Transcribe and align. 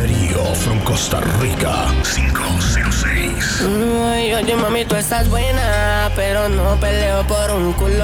Darío 0.00 0.54
from 0.54 0.80
Costa 0.80 1.20
Rica 1.42 1.92
506. 2.04 3.66
Ay, 4.08 4.32
oye 4.32 4.56
mami, 4.56 4.86
tú 4.86 4.96
estás 4.96 5.28
buena, 5.28 6.10
pero 6.16 6.48
no 6.48 6.74
peleo 6.80 7.22
por 7.26 7.50
un 7.50 7.74
culo. 7.74 8.02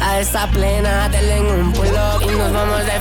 A 0.00 0.20
esa 0.20 0.46
plena, 0.46 1.06
denle 1.10 1.36
en 1.36 1.46
un 1.46 1.72
pulo 1.74 2.22
y 2.22 2.26
nos 2.34 2.50
vamos 2.50 2.86
de... 2.86 2.92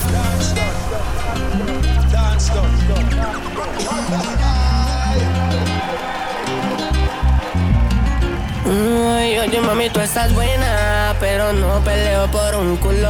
Ay, 8.66 9.40
oye 9.40 9.60
mami, 9.60 9.90
tú 9.90 10.00
estás 10.00 10.34
buena, 10.34 11.14
pero 11.20 11.52
no 11.52 11.84
peleo 11.84 12.28
por 12.32 12.56
un 12.56 12.78
culo. 12.78 13.10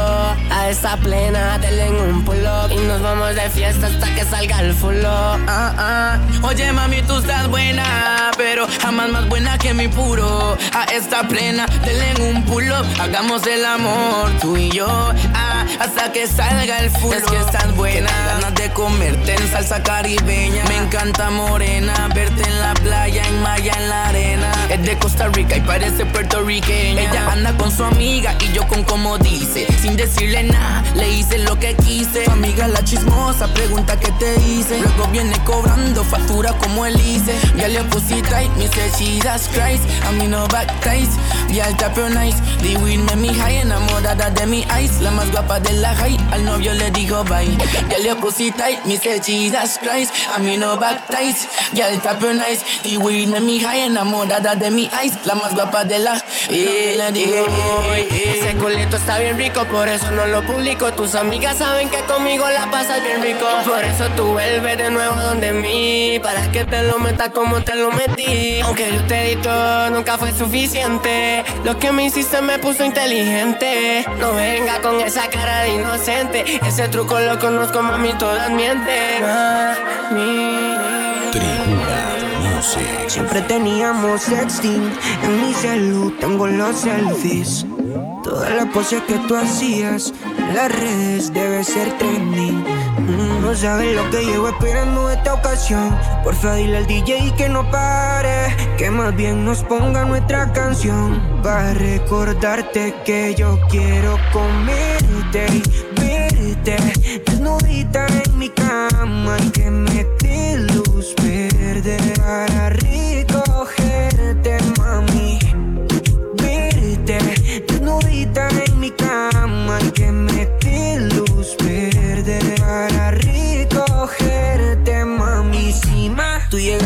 A 0.50 0.70
esa 0.70 0.98
plena, 0.98 1.60
denle 1.60 1.88
en 1.88 1.96
un 1.96 2.26
pulo 2.26 2.72
y 2.72 2.78
nos 2.88 3.02
vamos 3.02 3.36
de 3.36 3.50
fiesta 3.52 3.88
hasta 3.88 4.16
que 4.16 4.26
salga 4.26 4.62
el 4.62 4.74
fulo. 4.74 5.10
Ah. 5.48 6.18
Oye 6.42 6.72
mami, 6.72 7.04
tú 7.04 7.18
estás 7.18 7.48
buena, 7.48 8.32
pero 8.36 8.68
jamás 8.82 9.10
más 9.10 9.30
buena 9.30 9.58
que 9.60 9.74
mi 9.76 9.88
puro. 9.88 10.58
A 10.74 10.86
esta 10.86 11.28
plena, 11.28 11.68
denle 11.86 12.12
en 12.12 12.36
un 12.36 12.44
pulo, 12.46 12.76
hagamos 13.00 13.46
el 13.46 13.64
amor, 13.64 14.32
tú 14.42 14.58
y 14.58 14.72
yo. 14.72 14.88
Ah, 15.36 15.53
hasta 15.80 16.12
que 16.12 16.28
salga 16.28 16.80
el 16.80 16.90
fulo. 16.90 17.18
Es 17.18 17.24
que 17.24 17.38
estás 17.38 17.76
buena, 17.76 18.10
ganas 18.26 18.56
de 18.56 18.72
comerte 18.72 19.36
en 19.36 19.52
salsa 19.52 19.82
caribeña. 19.84 20.64
Me 20.68 20.78
encanta 20.78 21.30
morena, 21.30 22.10
verte 22.14 22.44
en 22.44 22.60
la 22.60 22.74
playa, 22.76 23.26
en 23.28 23.42
Maya, 23.42 23.74
en 23.78 23.90
la 23.90 24.08
arena. 24.08 24.52
Es 24.70 24.84
de 24.84 24.98
Costa 24.98 25.28
Rica 25.30 25.58
y 25.58 25.62
parece 25.62 26.06
puertorriqueña. 26.06 27.02
Ella 27.02 27.32
anda 27.32 27.56
con 27.58 27.72
su 27.72 27.84
amiga 27.84 28.36
y 28.40 28.54
yo 28.54 28.68
con 28.68 28.84
como 28.84 29.18
dice. 29.18 29.68
Sin 29.82 29.96
decirle 29.96 30.44
nada, 30.44 30.84
le 30.96 31.10
hice 31.10 31.40
lo 31.40 31.58
que 31.60 31.76
quise. 31.76 32.26
Su 32.26 32.32
amiga 32.32 32.68
la 32.68 32.84
chismosa, 32.84 33.48
pregunta 33.54 34.00
qué 34.00 34.12
te 34.14 34.36
hice. 34.42 34.80
Luego 34.80 35.08
viene 35.12 35.38
cobrando 35.44 36.04
factura 36.04 36.54
como 36.54 36.86
él 36.86 37.00
hice. 37.00 37.36
Ya 37.58 37.68
le 37.68 37.84
pussy 37.86 38.22
tight, 38.22 38.52
me 38.58 38.68
say 38.68 38.90
Christ. 39.54 39.84
A 40.08 40.12
mí 40.12 40.28
no 40.28 40.48
back 40.48 40.72
ties, 40.82 41.10
ya 41.52 41.68
el 41.68 41.76
tapio 41.78 42.10
nice. 42.10 42.38
The 42.62 42.78
weed 42.78 43.00
me 43.00 43.16
mi 43.16 43.34
high, 43.34 43.58
enamorada 43.58 44.30
de 44.30 44.46
mi 44.46 44.66
ice. 44.82 45.02
La 45.02 45.12
más 45.12 45.32
guapa 45.32 45.60
de 45.64 45.74
la 45.74 45.96
high, 45.96 46.18
al 46.32 46.46
novio 46.46 46.74
le 46.74 46.92
digo 46.92 47.24
bye. 47.24 47.58
Ya 47.90 47.98
le 48.00 48.16
pussy 48.16 48.52
tight, 48.52 48.86
me 48.86 48.98
say 48.98 49.20
that's 49.50 49.78
Christ. 49.78 50.14
A 50.36 50.40
mí 50.40 50.58
no 50.58 50.78
back 50.78 51.10
ya 51.74 51.90
el 51.90 52.00
tapio 52.02 52.34
nice. 52.34 52.64
The 52.84 52.98
weed 52.98 53.30
me 53.30 53.40
mi 53.40 53.60
high, 53.60 53.86
enamorada 53.86 54.56
de 54.56 54.70
mi 54.72 54.90
ice. 55.04 55.18
La 55.26 55.36
más 55.36 55.54
guapa 55.54 55.86
de 55.86 56.00
la, 56.00 56.22
y 56.50 56.96
le 56.98 57.12
digo 57.12 57.46
Ese 57.96 58.56
culito 58.56 58.98
está 58.98 59.20
bien 59.20 59.38
rico, 59.38 59.64
por 59.66 59.88
eso 59.88 60.12
no 60.12 60.26
lo 60.28 60.44
publico. 60.44 60.92
Tus 60.94 61.16
amigas 61.16 61.58
saben 61.58 61.90
que 61.90 62.00
conmigo 62.02 62.46
la 62.50 62.70
pasas 62.70 63.02
bien 63.02 63.22
rico. 63.22 63.46
Por 63.66 63.84
eso 63.84 64.06
tú 64.16 64.28
vuelves 64.28 64.78
de 64.78 64.90
nuevo 64.90 65.16
donde 65.16 65.52
mí. 65.54 66.20
Para 66.22 66.52
que 66.52 66.66
te 66.66 66.84
lo 66.84 67.00
metas 67.00 67.30
como 67.30 67.62
te 67.62 67.76
lo 67.76 67.92
metí. 67.92 68.60
Aunque 68.62 68.92
yo 68.94 69.02
te 69.06 69.24
di 69.24 69.36
todo, 69.38 69.90
nunca 69.92 70.18
fue 70.18 70.32
suficiente. 70.34 71.44
Lo 71.64 71.78
que 71.80 71.92
me 71.92 72.06
hiciste 72.06 72.42
me 72.42 72.60
puso 72.60 72.84
inteligente. 72.84 74.06
No 74.20 74.34
venga 74.34 74.82
con 74.82 75.00
esa 75.00 75.28
cara 75.30 75.53
de 75.62 75.70
inocente. 75.76 76.46
Ese 76.66 76.88
truco 76.90 77.20
lo 77.20 77.40
conozco, 77.40 77.82
mami, 77.82 78.14
todas 78.14 78.50
mienten. 78.52 79.22
Mami. 79.22 80.78
Tribuna 81.32 82.14
Music. 82.42 83.10
Siempre 83.10 83.42
teníamos 83.42 84.22
sexting 84.22 84.92
En 85.24 85.42
mi 85.42 85.54
celu 85.54 86.12
tengo 86.20 86.48
los 86.48 86.78
selfies 86.78 87.66
Todas 88.24 88.52
las 88.52 88.68
poses 88.68 89.02
que 89.04 89.16
tú 89.28 89.36
hacías 89.36 90.14
las 90.54 90.72
redes 90.72 91.34
debe 91.34 91.64
ser 91.64 91.98
trending 91.98 92.64
Mm, 93.08 93.42
No 93.42 93.54
sabes 93.56 93.96
lo 93.96 94.10
que 94.10 94.24
llevo 94.24 94.50
esperando 94.50 95.10
esta 95.10 95.34
ocasión. 95.34 95.98
Porfa 96.24 96.56
dile 96.56 96.78
al 96.78 96.88
DJ 96.88 97.34
que 97.36 97.50
no 97.50 97.70
pare 97.70 98.56
Que 98.78 98.90
más 98.90 99.14
bien 99.16 99.44
nos 99.46 99.64
ponga 99.64 100.06
nuestra 100.06 100.52
canción. 100.54 101.22
Para 101.44 101.74
recordarte 101.74 102.94
que 103.06 103.36
yo 103.36 103.60
quiero 103.70 104.18
comerte 104.32 105.46
y 105.52 106.00
verte 106.00 106.78
Desnudita 107.26 108.08
en 108.26 108.38
mi 108.38 108.50
cama 108.50 109.38
y 109.46 109.50
que 109.50 109.70
me 109.70 110.06
luz 110.58 111.14
verde 111.22 111.98
Para 112.18 112.70
recogerte 112.70 113.13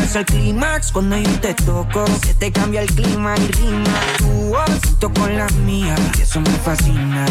Llegas 0.08 0.16
al 0.16 0.24
clímax 0.24 0.92
cuando 0.92 1.18
yo 1.18 1.40
te 1.40 1.52
toco, 1.52 2.06
se 2.24 2.32
te 2.32 2.50
cambia 2.50 2.80
el 2.80 2.88
clima 2.94 3.34
y 3.36 3.46
rima. 3.48 4.00
Tu 4.16 4.26
voz 4.26 5.12
con 5.12 5.36
la 5.36 5.46
mía, 5.66 5.94
y 6.16 6.22
eso 6.22 6.40
me 6.40 6.50
fascina. 6.50 7.26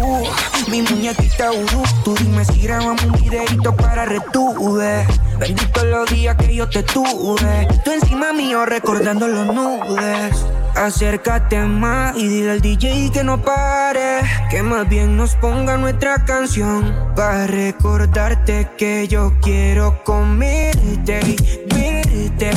Uh, 0.00 0.70
mi 0.70 0.80
muñequita 0.80 1.52
Uru, 1.52 1.82
tú 2.04 2.14
dime 2.14 2.42
si 2.46 2.62
grabamos 2.62 3.04
un 3.04 3.12
videito 3.20 3.76
para 3.76 4.06
retuve. 4.06 5.06
Bendito 5.38 5.84
los 5.84 6.08
días 6.10 6.34
que 6.36 6.54
yo 6.54 6.66
te 6.66 6.82
tuve. 6.82 7.68
Tú 7.84 7.90
encima 7.90 8.32
mío 8.32 8.64
recordando 8.64 9.28
los 9.28 9.46
nudes. 9.46 10.36
Acércate 10.74 11.60
más 11.64 12.16
y 12.16 12.28
dile 12.28 12.52
al 12.52 12.60
DJ 12.60 13.10
que 13.12 13.24
no 13.24 13.40
pare. 13.42 14.20
Que 14.50 14.62
más 14.62 14.88
bien 14.88 15.16
nos 15.16 15.34
ponga 15.36 15.76
nuestra 15.76 16.24
canción. 16.24 16.94
Para 17.16 17.46
recordarte 17.46 18.68
que 18.76 19.08
yo 19.08 19.32
quiero 19.42 20.02
comerte 20.04 21.20
y 21.26 21.36
verte. 21.74 22.50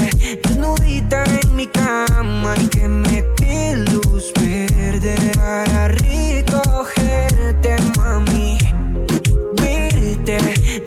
Desnudita 0.44 1.24
en 1.42 1.56
mi 1.56 1.68
cama 1.68 2.54
y 2.62 2.68
que 2.68 2.88
me 2.88 3.24
dé 3.38 3.76
luz 3.92 4.32
verde. 4.40 5.16
Para 5.36 5.88
recogerte, 5.88 7.76
mami. 7.98 8.58
Verte. 9.54 10.38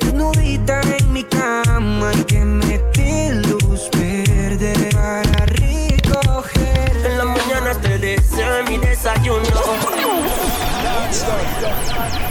Desnudita 0.01 0.81
en 0.99 1.13
mi 1.13 1.25
cama 1.25 2.13
y 2.15 2.25
que 2.25 2.45
me 2.45 2.79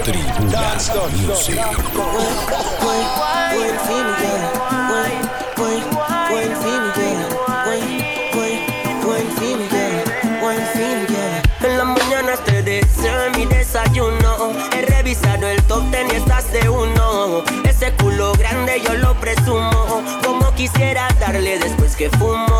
Tribuna 0.03 0.77
Music. 1.25 1.59
En 11.61 11.77
la 11.77 11.85
mañana 11.85 12.35
te 12.45 12.61
deseo 12.61 13.31
mi 13.35 13.45
desayuno. 13.45 14.53
He 14.71 14.85
revisado 14.85 15.47
el 15.47 15.63
top 15.63 15.89
ten 15.89 16.07
y 16.11 16.15
estás 16.17 16.51
de 16.51 16.69
uno. 16.69 17.43
Ese 17.67 17.91
culo 17.93 18.33
grande 18.33 18.81
yo 18.85 18.93
lo 18.93 19.15
presumo. 19.15 20.03
Como 20.23 20.53
quisiera 20.53 21.07
darle 21.19 21.57
después 21.57 21.95
que 21.95 22.11
fumo. 22.11 22.52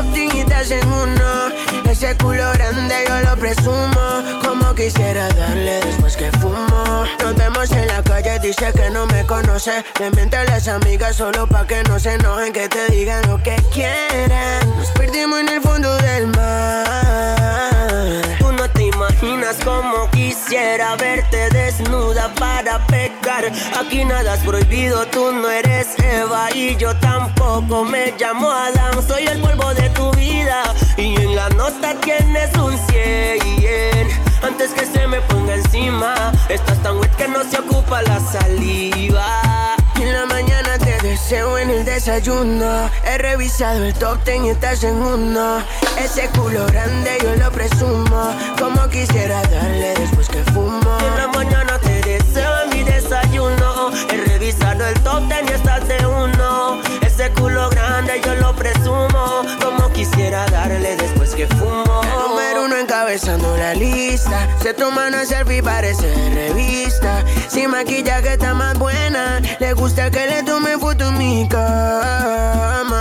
Revisado 0.00 0.06
el 0.06 0.06
top 0.06 0.14
10 0.14 0.34
y 0.34 0.40
estás 0.40 0.70
en 0.70 0.86
uno. 0.88 1.90
Ese 1.90 2.16
culo 2.16 2.52
grande 2.52 2.94
yo 3.08 3.20
lo 3.20 3.36
presumo. 3.36 4.40
Como 4.42 4.74
quisiera 4.74 5.28
darle 5.28 5.80
después 5.84 6.16
que 6.16 6.30
fumo. 6.32 7.04
Nos 7.22 7.34
vemos 7.36 7.70
en 7.72 7.86
la 7.86 8.02
calle, 8.02 8.38
dice 8.40 8.72
que 8.72 8.90
no 8.90 9.06
me 9.06 9.24
conoce. 9.26 9.84
Le 9.98 10.10
miente 10.12 10.36
a 10.36 10.44
las 10.44 10.68
amigas 10.68 11.16
solo 11.16 11.46
pa' 11.46 11.66
que 11.66 11.82
no 11.84 11.98
se 11.98 12.14
enojen, 12.14 12.52
que 12.52 12.68
te 12.68 12.88
digan 12.90 13.26
lo 13.28 13.42
que 13.42 13.56
quieran. 13.72 14.68
Nos 14.76 14.90
perdimos 14.92 15.40
en 15.40 15.48
el 15.48 15.60
fondo 15.60 15.96
del 15.98 16.26
mar. 16.28 17.60
Imaginas 19.22 19.58
cómo 19.62 20.08
quisiera 20.12 20.96
verte 20.96 21.50
desnuda 21.50 22.32
para 22.36 22.78
pecar. 22.86 23.52
Aquí 23.78 24.02
nada 24.02 24.34
es 24.34 24.40
prohibido, 24.40 25.04
tú 25.08 25.30
no 25.32 25.50
eres 25.50 25.88
Eva 25.98 26.48
y 26.54 26.74
yo 26.76 26.96
tampoco 26.96 27.84
me 27.84 28.14
llamo 28.18 28.50
Adán. 28.50 29.06
Soy 29.06 29.26
el 29.26 29.38
polvo 29.42 29.74
de 29.74 29.90
tu 29.90 30.10
vida 30.12 30.62
y 30.96 31.16
en 31.16 31.36
la 31.36 31.50
nota 31.50 31.94
tienes 32.00 32.50
un 32.56 32.74
100. 32.88 34.08
Antes 34.42 34.70
que 34.70 34.86
se 34.86 35.06
me 35.06 35.20
ponga 35.20 35.54
encima, 35.54 36.32
estás 36.48 36.82
tan 36.82 36.96
wet 36.96 37.14
que 37.16 37.28
no 37.28 37.44
se 37.44 37.58
ocupa 37.58 38.00
la 38.00 38.18
saliva. 38.20 39.76
Deseo 41.02 41.58
en 41.58 41.70
el 41.70 41.84
desayuno. 41.84 42.90
He 43.04 43.18
revisado 43.18 43.84
el 43.84 43.94
top 43.94 44.22
ten 44.24 44.44
y 44.44 44.50
estás 44.50 44.82
en 44.84 44.96
uno. 44.96 45.62
Ese 45.98 46.28
culo 46.28 46.66
grande 46.66 47.18
yo 47.22 47.34
lo 47.36 47.50
presumo. 47.50 48.34
Como 48.58 48.88
quisiera 48.88 49.42
darle 49.42 49.94
después 49.94 50.28
que 50.28 50.42
fumo. 50.52 50.98
En 51.00 51.16
la 51.16 51.28
mañana 51.28 51.78
te 51.78 52.00
deseo 52.02 52.52
en 52.64 52.70
mi 52.70 52.84
desayuno. 52.84 53.90
He 54.12 54.16
revisado 54.28 54.86
el 54.86 55.00
top 55.00 55.28
ten 55.28 55.48
y 55.48 55.52
estás 55.52 55.86
de 55.88 55.96
uno. 56.06 56.09
La 63.10 63.74
lista. 63.74 64.48
Se 64.62 64.72
toma 64.72 65.08
una 65.08 65.24
selfie, 65.26 65.60
parece 65.62 66.14
revista. 66.32 67.24
Sin 67.48 67.70
maquillaje 67.70 68.34
está 68.34 68.54
más 68.54 68.78
buena. 68.78 69.40
Le 69.58 69.72
gusta 69.72 70.12
que 70.12 70.28
le 70.28 70.44
tome 70.44 70.78
foto 70.78 71.08
en 71.08 71.18
mi 71.18 71.48
cama. 71.48 72.94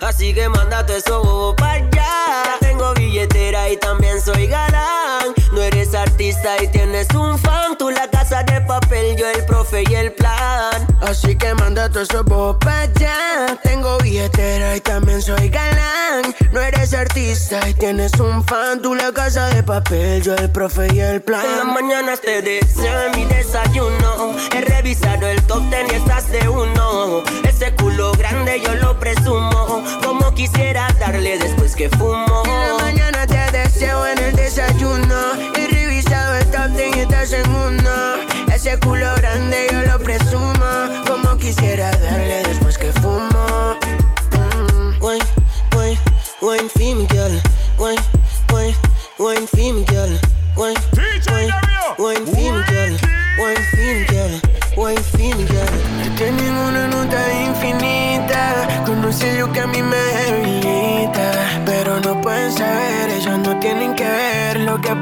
Así 0.00 0.34
que 0.34 0.48
mándate 0.48 0.96
eso 0.96 1.22
bobo 1.22 1.54
para 1.54 1.74
allá. 1.74 2.56
Tengo 2.58 2.92
billetera 2.94 3.68
y 3.70 3.76
también 3.76 4.20
soy 4.20 4.48
galán. 4.48 5.32
No 5.52 5.62
eres 5.62 5.94
artista 5.94 6.60
y 6.60 6.66
tienes 6.68 7.06
un 7.14 7.38
fan. 7.38 7.67
Papel, 8.80 9.16
yo 9.16 9.28
el 9.30 9.44
profe 9.44 9.84
y 9.88 9.94
el 9.94 10.12
plan. 10.12 10.86
Así 11.00 11.36
que 11.36 11.54
manda 11.54 11.88
todo 11.88 12.02
eso 12.02 12.24
para 12.58 12.80
allá. 12.80 13.58
Tengo 13.62 13.98
billetera 13.98 14.76
y 14.76 14.80
también 14.80 15.20
soy 15.22 15.48
galán. 15.48 16.34
No 16.52 16.60
eres 16.60 16.94
artista 16.94 17.68
y 17.68 17.74
tienes 17.74 18.12
un 18.20 18.44
fan. 18.44 18.80
Tú 18.82 18.94
la 18.94 19.12
casa 19.12 19.46
de 19.48 19.62
papel, 19.62 20.22
yo 20.22 20.34
el 20.34 20.50
profe 20.50 20.88
y 20.92 21.00
el 21.00 21.22
plan. 21.22 21.44
En 21.44 21.56
las 21.56 21.66
mañanas 21.66 22.20
te 22.20 22.42
deseo 22.42 23.10
mi 23.14 23.24
desayuno. 23.24 24.34
He 24.54 24.60
revisado 24.60 25.26
el 25.26 25.42
top 25.44 25.68
ten 25.70 25.86
y 25.90 25.94
estás 25.94 26.30
de 26.30 26.48
uno. 26.48 27.22
Ese 27.48 27.74
culo 27.74 28.12
grande 28.12 28.60
yo 28.60 28.74
lo 28.74 28.98
presumo. 28.98 29.82
Como 30.04 30.34
quisiera 30.34 30.88
darle 31.00 31.38
después 31.38 31.74
que 31.74 31.88
fumo. 31.90 32.42
En 32.44 32.68
la 32.68 32.84
mañana 32.84 33.26
te 33.26 33.58
deseo 33.58 34.06
en 34.06 34.18
el 34.18 34.36
desayuno. 34.36 35.16
He 35.56 35.66
revisado 35.68 36.34
el 36.36 36.46
top 36.50 36.76
ten 36.76 36.96
y 36.96 37.00
estás 37.00 37.32
en 37.32 37.48
uno. 37.50 38.37
Ese 38.68 38.78
culo 38.80 39.06
grande 39.16 39.66
yo 39.72 39.80
lo 39.90 39.98
presumo. 39.98 40.52
Como 41.06 41.38
quisiera 41.38 41.90
darle 41.90 42.42
después 42.42 42.76
que 42.76 42.92
fumo. 43.00 43.78
Mm. 44.32 45.02
Wine, 45.02 45.24
wine, 45.74 45.98
wine 46.42 47.06
girl. 47.08 47.32
Wine, 47.78 47.96
wine, 48.02 48.17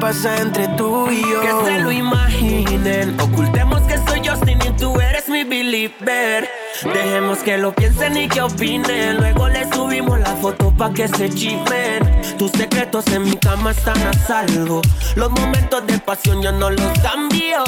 pasa 0.06 0.40
entre 0.40 0.68
tú 0.76 1.10
y 1.10 1.20
yo. 1.20 1.40
Que 1.40 1.64
se 1.64 1.78
lo 1.80 1.90
imaginen. 1.90 3.18
Ocultemos 3.18 3.82
que 3.88 3.96
soy 4.06 4.20
Justin 4.24 4.58
y 4.64 4.70
tú 4.76 5.00
eres 5.00 5.28
mi 5.28 5.42
believer. 5.42 6.48
Dejemos 6.84 7.38
que 7.38 7.58
lo 7.58 7.74
piensen 7.74 8.16
y 8.16 8.28
que 8.28 8.40
opinen. 8.40 9.16
Luego 9.16 9.48
le 9.48 9.68
subimos 9.72 10.20
la 10.20 10.36
foto 10.36 10.70
pa' 10.70 10.92
que 10.92 11.08
se 11.08 11.28
chismen. 11.28 12.22
Tus 12.38 12.52
secretos 12.52 13.04
en 13.08 13.24
mi 13.24 13.36
cama 13.36 13.72
están 13.72 14.00
a 14.06 14.12
salvo. 14.12 14.80
Los 15.16 15.30
momentos 15.32 15.84
de 15.88 15.98
pasión 15.98 16.40
yo 16.40 16.52
no 16.52 16.70
los 16.70 16.98
cambio. 17.00 17.64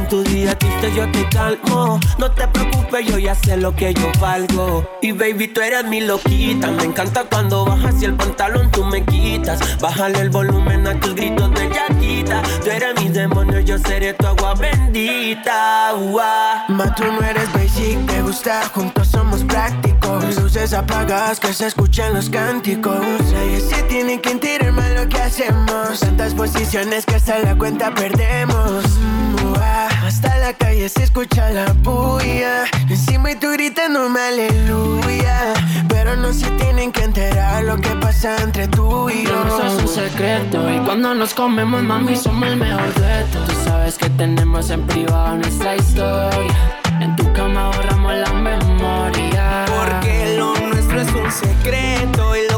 En 0.00 0.08
tu 0.08 0.22
día 0.22 0.58
triste 0.58 0.92
yo 0.96 1.10
te 1.12 1.28
calmo. 1.28 2.00
No 2.18 2.30
te 2.30 2.48
preocupes, 2.48 3.06
yo 3.06 3.18
ya 3.18 3.34
sé 3.34 3.56
lo 3.58 3.74
que 3.76 3.92
yo 3.92 4.10
valgo. 4.18 4.88
Y 5.02 5.12
baby, 5.12 5.48
tú 5.48 5.60
eres 5.60 5.84
mi 5.84 6.00
loquita. 6.00 6.70
Me 6.70 6.84
encanta 6.84 7.24
cuando 7.24 7.66
bajas 7.66 8.00
y 8.00 8.06
el 8.06 8.14
pantalón 8.14 8.70
tú 8.70 8.82
me 8.84 9.04
quitas. 9.04 9.60
Bájale 9.78 10.20
el 10.20 10.30
volumen 10.30 10.86
a 10.86 10.98
tus 10.98 11.14
gritos 11.14 11.52
de 11.52 11.68
yaquita. 11.68 12.42
Tú 12.64 12.70
eres 12.70 12.98
mi 12.98 13.10
demonio, 13.10 13.60
yo 13.60 13.76
seré 13.78 14.14
tu 14.14 14.26
agua 14.26 14.54
bendita. 14.54 15.94
Ua. 15.94 16.64
Ma, 16.68 16.94
tú 16.94 17.04
no 17.04 17.22
eres 17.22 17.52
basic, 17.52 18.06
te 18.06 18.22
gusta, 18.22 18.62
juntos 18.72 19.08
somos 19.08 19.44
prácticos. 19.44 20.36
Luces 20.36 20.72
apagadas 20.72 21.38
que 21.40 21.52
se 21.52 21.66
escuchan 21.66 22.14
los 22.14 22.30
cánticos. 22.30 23.04
Ellos 23.44 23.64
se 23.64 23.82
tienen 23.82 24.18
que 24.20 24.30
enterar 24.30 24.72
más 24.72 24.90
lo 24.92 25.06
que 25.10 25.20
hacemos. 25.20 26.00
Tantas 26.00 26.32
posiciones 26.32 27.04
que 27.04 27.16
hasta 27.16 27.38
la 27.40 27.54
cuenta 27.54 27.94
perdemos. 27.94 28.84
Hasta 30.10 30.36
la 30.38 30.52
calle 30.54 30.88
se 30.88 31.04
escucha 31.04 31.50
la 31.50 31.72
bulla. 31.84 32.64
Encima 32.88 33.30
y 33.30 33.36
tú 33.36 33.46
gritándome 33.52 34.18
aleluya. 34.18 35.54
Pero 35.88 36.16
no 36.16 36.32
se 36.32 36.50
tienen 36.50 36.90
que 36.90 37.04
enterar 37.04 37.62
lo 37.62 37.76
que 37.76 37.90
pasa 37.90 38.36
entre 38.42 38.66
tú 38.66 39.08
y 39.08 39.24
yo. 39.24 39.44
Eso 39.46 39.66
es 39.68 39.82
un 39.84 39.86
secreto 39.86 40.68
y 40.68 40.78
cuando 40.80 41.14
nos 41.14 41.32
comemos, 41.32 41.84
mami, 41.84 42.16
somos 42.16 42.48
el 42.48 42.56
mejor 42.56 42.92
dueto. 42.94 43.38
Tú 43.46 43.52
sabes 43.64 43.98
que 43.98 44.10
tenemos 44.10 44.70
en 44.70 44.84
privado 44.84 45.36
nuestra 45.36 45.76
historia. 45.76 46.56
En 47.00 47.14
tu 47.14 47.32
cama 47.32 47.70
borramos 47.70 48.12
la 48.12 48.32
memoria. 48.32 49.64
Porque 49.68 50.34
lo 50.36 50.56
nuestro 50.56 51.02
es 51.02 51.12
un 51.14 51.30
secreto 51.30 52.34
y 52.34 52.49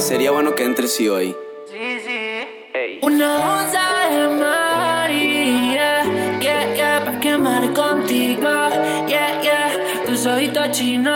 sería 0.00 0.30
bueno 0.30 0.54
que 0.54 0.64
entres 0.64 0.94
sí 0.94 1.08
hoy. 1.08 1.36
Una 3.02 3.58
onza 3.58 4.08
de 4.10 4.28
María, 4.28 6.04
yeah, 6.40 6.74
yeah, 6.74 7.04
pa' 7.04 7.20
quemar 7.20 7.72
contigo, 7.72 8.50
yeah, 9.06 9.40
yeah, 9.42 9.70
tus 10.06 10.26
ojitos 10.26 10.70
chinos. 10.70 11.14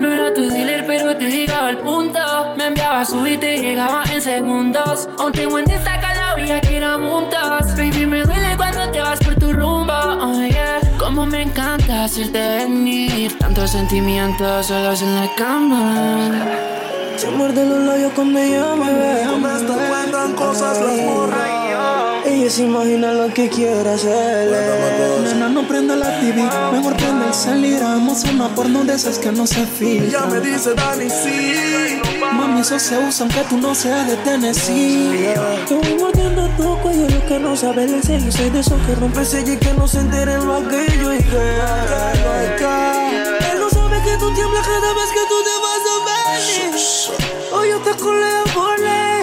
No 0.00 0.12
era 0.12 0.34
tu 0.34 0.48
dealer, 0.48 0.84
pero 0.86 1.16
te 1.16 1.30
llegaba 1.30 1.68
al 1.68 1.78
punto. 1.78 2.18
Me 2.56 2.66
enviaba 2.66 3.04
su 3.04 3.26
y 3.26 3.36
te 3.36 3.58
llegaba 3.58 4.04
en 4.12 4.20
segundos. 4.20 5.08
Aún 5.18 5.32
tengo 5.32 5.58
en 5.58 5.70
esta 5.70 6.00
caloría 6.00 6.60
que 6.60 6.76
eran 6.78 7.08
juntos. 7.08 7.76
Baby, 7.76 8.06
me 8.06 8.22
duele 8.24 8.56
cuando 8.56 8.90
te 8.90 9.00
vas 9.00 9.20
por 9.20 9.34
tu 9.36 9.52
rumbo, 9.52 9.92
oh 9.92 10.42
yeah. 10.44 10.81
Como 11.02 11.26
me 11.26 11.42
encanta 11.42 12.04
hacerte 12.04 12.38
venir. 12.38 13.36
Tantos 13.36 13.72
sentimientos 13.72 14.66
solos 14.66 15.02
en 15.02 15.16
la 15.16 15.34
cama. 15.34 16.30
Se 17.16 17.28
muerde 17.28 17.66
los 17.66 17.80
labios 17.80 18.12
cuando 18.14 18.38
ella 18.38 18.76
me 18.76 18.92
ve. 18.92 19.22
Esto 19.22 19.74
cuentan 19.74 20.32
cosas 20.34 20.80
las 20.80 20.96
morras. 21.02 21.61
Ella 22.32 22.48
se 22.48 22.62
imagina 22.62 23.12
lo 23.12 23.28
que 23.34 23.50
quiere 23.50 23.90
hacerle. 23.90 24.56
Nena, 25.22 25.50
no 25.50 25.68
prenda 25.68 25.94
la 25.94 26.18
TV, 26.18 26.42
mejor 26.72 26.96
prende 26.96 27.26
el 27.26 27.34
salir. 27.34 27.78
Vamos 27.78 28.24
a 28.24 28.30
una 28.30 28.48
porno 28.54 28.84
de 28.84 28.94
esas 28.94 29.18
que 29.18 29.30
no 29.30 29.46
se 29.46 29.66
filtra. 29.66 30.20
Ya 30.20 30.26
me 30.26 30.40
dice 30.40 30.72
Dani, 30.72 31.10
sí. 31.10 32.00
Mami, 32.32 32.62
eso 32.62 32.78
se 32.78 32.96
usa 32.96 33.26
aunque 33.26 33.42
tú 33.50 33.58
no 33.58 33.74
seas 33.74 34.06
de 34.06 34.16
Tennessee. 34.16 35.34
Te 35.68 35.74
voy 35.74 35.94
mordiendo 36.00 36.48
tu 36.56 36.78
cuello, 36.78 37.06
lo 37.06 37.26
que 37.26 37.38
no 37.38 37.54
sabes 37.54 37.92
de 37.92 38.00
serio. 38.00 38.32
Soy 38.32 38.48
de 38.48 38.60
esos 38.60 38.80
que 38.86 38.94
rompe 38.94 39.26
sello 39.26 39.52
y 39.52 39.56
que 39.58 39.74
no 39.74 39.86
se 39.86 40.00
enteren 40.00 40.46
lo 40.46 40.54
aquello. 40.54 41.12
Y 41.12 41.18
que, 41.18 41.36
él 43.52 43.58
no 43.60 43.68
sabe 43.68 44.00
que 44.02 44.16
tú 44.16 44.32
tiemblas 44.32 44.66
cada 44.66 44.94
vez 44.94 45.08
que 45.12 45.20
tú 45.28 45.36
te 45.44 45.54
vas 45.64 45.84
a 45.92 45.96
venir. 46.32 46.80
Hoy 47.52 47.68
yo 47.68 47.78
te 47.80 47.90
coleo 48.02 48.44
por 48.54 48.80
ley. 48.80 49.21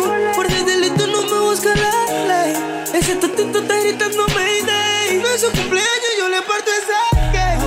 Gritando 3.90 4.26
Mayday. 4.36 5.18
No 5.20 5.28
es 5.28 5.42
su 5.42 5.48
cumpleaños, 5.52 6.14
yo 6.18 6.30
le 6.30 6.42
parto 6.42 6.70
esa 6.72 7.00
gay. 7.32 7.58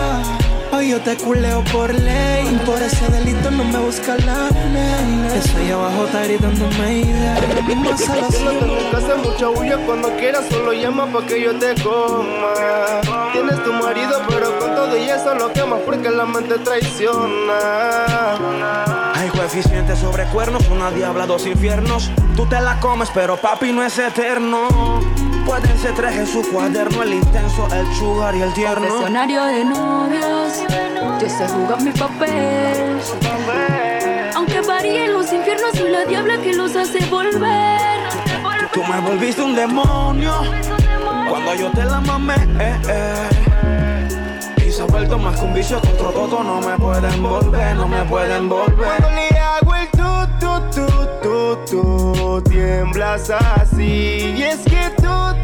Hoy 0.72 0.90
yo 0.90 1.00
te 1.00 1.16
culeo 1.16 1.62
por 1.64 1.92
ley. 1.92 2.60
Por 2.64 2.80
ese 2.80 3.08
delito 3.08 3.50
no 3.50 3.64
me 3.64 3.78
busca 3.78 4.16
la 4.18 4.48
ley. 4.72 5.28
Eso 5.36 5.58
ahí 5.58 5.70
abajo 5.70 6.06
está 6.06 6.24
gritando 6.24 6.66
Mayday. 6.78 7.40
No 7.74 7.96
tengo 7.96 8.90
que 8.90 8.96
hacer 8.96 9.16
mucha 9.18 9.48
bulla 9.48 9.76
cuando 9.78 10.16
quieras, 10.16 10.44
solo 10.48 10.72
llama 10.72 11.06
pa' 11.06 11.26
que 11.26 11.42
yo 11.42 11.58
te 11.58 11.74
coma. 11.82 12.54
Tienes 13.32 13.62
tu 13.64 13.72
marido, 13.72 14.22
pero 14.28 14.58
con 14.58 14.74
todo 14.74 14.96
y 14.96 15.08
eso 15.10 15.34
lo 15.34 15.52
quemas 15.52 15.80
porque 15.84 16.10
la 16.10 16.24
mente 16.24 16.58
traiciona. 16.58 17.58
Hay 19.14 19.28
coeficientes 19.30 19.98
sobre 19.98 20.24
cuernos, 20.26 20.68
una 20.68 20.90
diabla, 20.90 21.26
dos 21.26 21.46
infiernos. 21.46 22.10
Tú 22.36 22.46
te 22.46 22.60
la 22.60 22.78
comes, 22.80 23.10
pero 23.12 23.36
papi 23.36 23.72
no 23.72 23.82
es 23.84 23.98
eterno. 23.98 25.00
Pueden 25.46 25.78
ser 25.78 25.94
tres 25.94 26.16
en 26.16 26.26
su 26.26 26.42
cuaderno, 26.50 27.02
el 27.02 27.14
intenso, 27.14 27.68
el 27.74 27.94
sugar 27.94 28.34
y 28.34 28.42
el 28.42 28.52
tierno. 28.54 28.86
Escenario 28.86 29.44
de 29.44 29.64
novios, 29.64 30.62
yo 31.20 31.28
sé 31.28 31.48
jugar 31.48 31.82
mi 31.82 31.90
papel. 31.90 33.00
Aunque 34.34 34.60
varíen 34.60 35.12
los 35.12 35.32
infiernos, 35.32 35.72
soy 35.74 35.90
la 35.90 36.04
diabla 36.04 36.38
que 36.38 36.54
los 36.54 36.74
hace 36.76 37.04
volver. 37.06 37.82
Tú 38.72 38.82
me 38.84 39.00
volviste 39.00 39.42
un 39.42 39.54
demonio 39.54 40.32
cuando 41.28 41.54
yo 41.54 41.70
te 41.72 41.84
la 41.84 42.00
mamé. 42.00 42.34
Eh, 42.58 42.80
eh. 42.88 43.28
Y 44.66 44.70
se 44.70 44.82
ha 44.82 44.86
vuelto 44.86 45.18
más 45.18 45.38
que 45.38 45.44
un 45.44 45.54
vicio 45.54 45.78
otro 45.78 46.10
toto. 46.10 46.42
No 46.42 46.60
me 46.60 46.76
pueden 46.78 47.22
volver, 47.22 47.76
no 47.76 47.88
me 47.88 48.02
pueden 48.04 48.48
volver. 48.48 48.86
Cuando 48.86 49.10
le 49.10 49.28
hago 49.38 49.74
el 49.74 49.88
tu, 49.90 50.26
tu, 50.40 50.60
tu, 50.70 50.86
tu, 51.22 51.56
tu, 51.66 52.42
tiemblas 52.42 53.28
así. 53.30 54.34
Y 54.36 54.42
es 54.42 54.60
que 54.60 54.91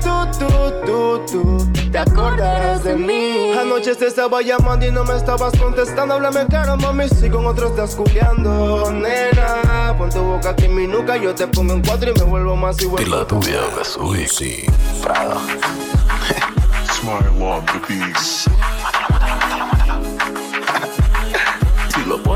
tú, 0.03 0.39
tú, 0.39 0.39
tú, 0.39 0.87
tú, 0.87 1.69
tú, 1.73 1.91
te 1.91 1.99
acordarás 1.99 2.85
de 2.85 2.95
mí. 2.95 3.53
Anoche 3.59 3.95
te 3.95 4.07
estaba 4.07 4.43
llamando 4.43 4.87
y 4.87 4.91
no 4.91 5.05
me 5.05 5.17
estabas 5.17 5.57
contestando. 5.59 6.15
Háblame 6.15 6.47
claro, 6.47 6.77
mami, 6.77 7.09
si 7.09 7.29
con 7.31 7.47
otros 7.47 7.71
estás 7.71 7.95
culiando. 7.95 8.91
Nena, 8.93 9.95
pon 9.97 10.11
tu 10.11 10.21
boca 10.23 10.51
aquí 10.51 10.67
en 10.67 10.75
mi 10.75 10.87
nuca. 10.87 11.17
Yo 11.17 11.35
te 11.35 11.47
pongo 11.47 11.75
en 11.75 11.83
cuatro 11.83 12.11
y 12.11 12.19
me 12.19 12.25
vuelvo 12.25 12.57
más 12.57 12.81
igual. 12.83 13.05
De 13.05 13.11
la 13.11 13.27
tuya, 13.27 13.61
Music. 13.99 14.71
Prada. 15.03 15.41
Smile 16.93 17.43
on 17.43 17.65
the 17.67 17.81
beat. 17.89 18.78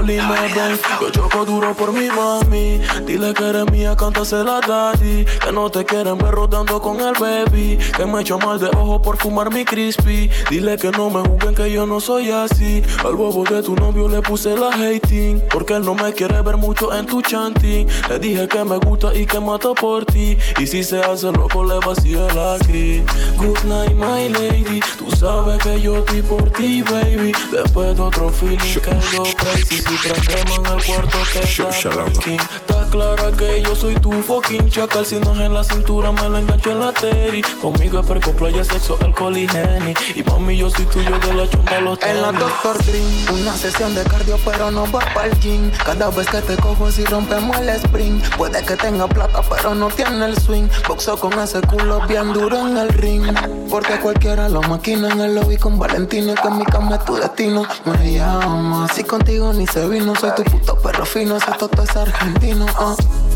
Los 0.03 0.17
poli 0.17 0.17
me 0.17 0.55
ven, 0.55 0.79
yo 1.01 1.11
choco 1.11 1.45
duro 1.45 1.75
por 1.75 1.93
mi 1.93 2.09
mami. 2.09 2.81
Dile 3.07 3.33
que 3.35 3.49
eres 3.49 3.71
mía, 3.71 3.97
cántasela 3.97 4.61
daddy. 4.61 5.25
Que 5.25 5.53
no 5.53 5.71
te 5.71 5.85
quieren 5.85 6.19
ver 6.19 6.33
rodando 6.33 6.81
con 6.81 7.01
el 7.01 7.15
baby. 7.15 7.79
Que 7.97 8.07
me 8.07 8.23
echo 8.23 8.39
mal 8.39 8.59
de 8.59 8.69
ojo 8.69 9.01
por 9.01 9.17
fumar 9.17 9.53
mi 9.53 9.65
crispy. 9.65 10.31
Dile 10.51 10.77
que 10.77 10.91
no 10.91 11.11
me 11.11 11.21
juzguen 11.21 11.55
que 11.55 11.71
yo 11.71 11.87
no 11.87 12.01
soy 12.01 12.31
así. 12.31 12.83
Al 13.05 13.15
bobo 13.15 13.45
de 13.45 13.63
tu 13.63 13.75
novio 13.77 14.09
le 14.09 14.23
puse 14.23 14.57
la 14.57 14.71
hating. 14.71 15.43
Porque 15.51 15.75
él 15.75 15.85
no 15.85 15.95
me 15.95 16.13
quiere 16.13 16.41
ver 16.43 16.57
mucho 16.57 16.93
en 16.93 17.07
tu 17.07 17.23
chanting. 17.23 17.87
Le 18.09 18.19
dije 18.19 18.49
que 18.49 18.65
me 18.65 18.79
gusta 18.79 19.15
y 19.15 19.27
que 19.27 19.41
mata 19.41 19.73
por 19.75 20.05
ti. 20.05 20.37
Y 20.59 20.67
si 20.67 20.83
se 20.83 21.01
hace 21.01 21.31
loco, 21.33 21.65
le 21.65 21.79
vacío 21.87 22.27
la 22.35 22.59
gris. 22.67 23.03
Good 23.37 23.65
night, 23.65 23.93
my 23.93 24.29
lady. 24.29 24.81
Tú 24.99 25.11
sabes 25.17 25.63
que 25.63 25.81
yo 25.81 25.99
estoy 25.99 26.23
por 26.23 26.51
ti, 26.51 26.83
baby. 26.83 27.33
Después 27.51 27.97
de 27.97 28.03
otro 28.03 28.31
feeling 28.31 28.59
quedó 28.81 29.23
crazy. 29.37 29.92
Si 29.93 30.09
prendemos 30.09 30.59
en 30.59 30.67
el 30.79 30.85
cuarto 30.85 31.19
que 31.35 31.41
está 31.41 31.69
Está 31.69 32.89
clara 32.91 33.31
que 33.37 33.63
yo 33.63 33.77
soy 33.77 33.95
tu 33.97 34.11
fucking 34.11 34.71
chacal. 34.71 35.05
Si 35.05 35.17
no 35.17 35.35
es 35.35 35.41
en 35.41 35.53
la 35.53 35.63
cintura, 35.63 36.11
me 36.13 36.31
lo 36.31 36.39
engancho 36.39 36.71
en 36.71 36.81
la 36.81 36.93
teri. 36.93 37.43
Conmigo 37.61 38.01
es 38.01 38.07
perco, 38.07 38.33
playa, 38.33 38.65
sexo, 38.65 38.97
alcohol 39.03 39.37
y 39.37 39.47
geni. 39.47 39.93
Y 40.15 40.23
mami, 40.23 40.57
yo 40.57 40.71
soy 40.71 40.87
tuyo 40.87 41.19
de 41.19 41.35
la 41.35 41.49
chumba 41.49 41.81
los 41.81 42.03
En 42.05 42.23
la 42.23 42.33
Doctor 42.33 42.83
Dream, 42.85 43.41
una 43.41 43.55
sesión 43.55 43.95
de 43.95 44.03
cardio, 44.05 44.39
pero 44.43 44.71
no 44.71 44.91
va 44.91 45.01
para 45.13 45.27
el 45.27 45.39
gym. 45.41 45.71
Cada 45.85 46.09
vez 46.09 46.27
que 46.27 46.41
te 46.41 46.57
cojo, 46.57 46.91
si 46.91 47.05
rompemos 47.05 47.59
el 47.59 47.69
sprint. 47.69 48.35
Puede 48.37 48.65
que 48.65 48.77
tenga 48.77 49.07
plata, 49.07 49.43
pero 49.43 49.75
no 49.75 49.89
tiene 49.89 50.25
el 50.25 50.39
swing. 50.39 50.69
Boxo 50.89 51.19
con 51.19 51.39
ese 51.39 51.61
culo 51.61 52.07
bien 52.07 52.33
duro 52.33 52.67
en 52.67 52.79
el 52.79 52.89
ring. 52.89 53.27
Porque 53.69 53.99
cualquiera 54.01 54.49
lo 54.49 54.63
maquina 54.63 55.11
en 55.11 55.21
el 55.21 55.35
lobby 55.35 55.59
con 55.59 55.79
Valentino. 55.79 56.35
Que 56.35 56.49
en 56.49 56.59
mi 56.59 56.65
cama 56.65 56.97
es 56.97 57.05
tu 57.05 57.17
destino. 57.17 57.67
Me 57.85 58.15
llama, 58.15 58.89
si 58.95 59.05
contigo 59.05 59.53
ni 59.53 59.67
se 59.67 59.82
vino. 59.89 60.15
Soy 60.17 60.31
tu 60.37 60.45
puto 60.45 60.77
perro 60.77 61.05
fino, 61.05 61.37
ese 61.37 61.53
toto 61.59 61.83
es 61.83 61.97
argentino. 61.97 62.67
Uh. 62.67 63.32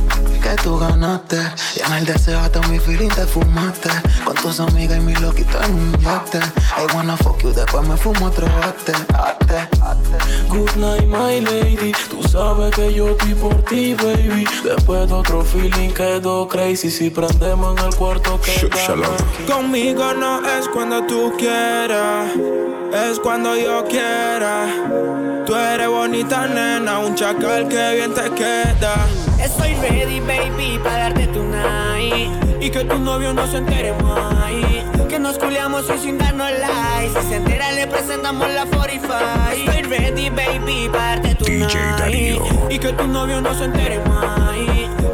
Que 0.46 0.54
tú 0.62 0.78
ganaste 0.78 1.38
y 1.74 1.80
en 1.80 1.92
el 1.92 2.06
deseo 2.06 2.38
hasta 2.38 2.60
mi 2.68 2.78
feeling 2.78 3.08
te 3.08 3.26
fumaste. 3.26 3.88
Con 4.24 4.36
tus 4.36 4.60
amigas 4.60 4.98
y 4.98 5.00
mi 5.00 5.12
loquito 5.16 5.60
en 5.60 5.74
un 5.74 5.92
yate. 5.98 6.38
I 6.38 6.94
wanna 6.94 7.16
fuck 7.16 7.42
you, 7.42 7.52
después 7.52 7.84
me 7.88 7.96
fumo 7.96 8.26
otro 8.26 8.46
ate, 8.62 8.92
ate, 9.12 9.68
Good 10.48 10.76
night, 10.76 11.06
my 11.08 11.40
lady. 11.40 11.92
Tú 12.08 12.22
sabes 12.28 12.72
que 12.76 12.94
yo 12.94 13.08
estoy 13.08 13.34
por 13.34 13.60
ti, 13.64 13.94
baby. 13.94 14.46
Después 14.62 15.08
de 15.08 15.14
otro 15.14 15.42
feeling 15.42 15.90
quedó 15.90 16.46
crazy. 16.46 16.92
Si 16.92 17.10
prendemos 17.10 17.76
en 17.76 17.84
el 17.84 17.94
cuarto 17.96 18.40
que 18.40 18.70
Conmigo 19.52 20.14
no 20.14 20.48
es 20.48 20.68
cuando 20.68 21.04
tú 21.08 21.32
quieras, 21.36 22.30
es 22.94 23.18
cuando 23.18 23.56
yo 23.56 23.84
quiera. 23.86 24.68
Tú 25.44 25.56
eres 25.56 25.88
bonita, 25.88 26.46
nena, 26.46 27.00
un 27.00 27.16
chacal 27.16 27.66
que 27.68 27.94
bien 27.94 28.14
te 28.14 28.30
queda. 28.30 29.06
Estoy 29.40 29.74
ready, 29.74 30.18
baby, 30.20 30.36
para 30.83 30.99
darte 30.99 31.26
tu 31.28 31.43
night. 31.43 32.31
Y 32.61 32.71
que 32.71 32.85
tu 32.85 32.99
novio 32.99 33.33
no 33.33 33.47
se 33.47 33.59
entere 33.59 33.93
más. 34.02 34.35
Que 35.09 35.19
nos 35.19 35.38
culiamos 35.38 35.85
y 35.88 35.99
sin 35.99 36.19
darnos 36.19 36.50
like. 36.50 37.21
Si 37.21 37.28
se 37.28 37.37
entera, 37.37 37.73
le 37.73 37.87
presentamos 37.87 38.49
la 38.50 38.66
45. 38.66 39.14
Estoy 39.52 39.83
ready, 39.83 40.31
baby, 40.31 40.88
para 40.90 41.16
darte 41.16 41.35
tu 41.37 41.45
DJ 41.45 41.78
Darío. 41.99 42.45
Y 42.69 42.78
que 42.78 42.93
tu 42.93 43.07
novio 43.07 43.40
no 43.40 43.55
se 43.55 43.64
entere 43.64 44.00
más. 44.00 44.50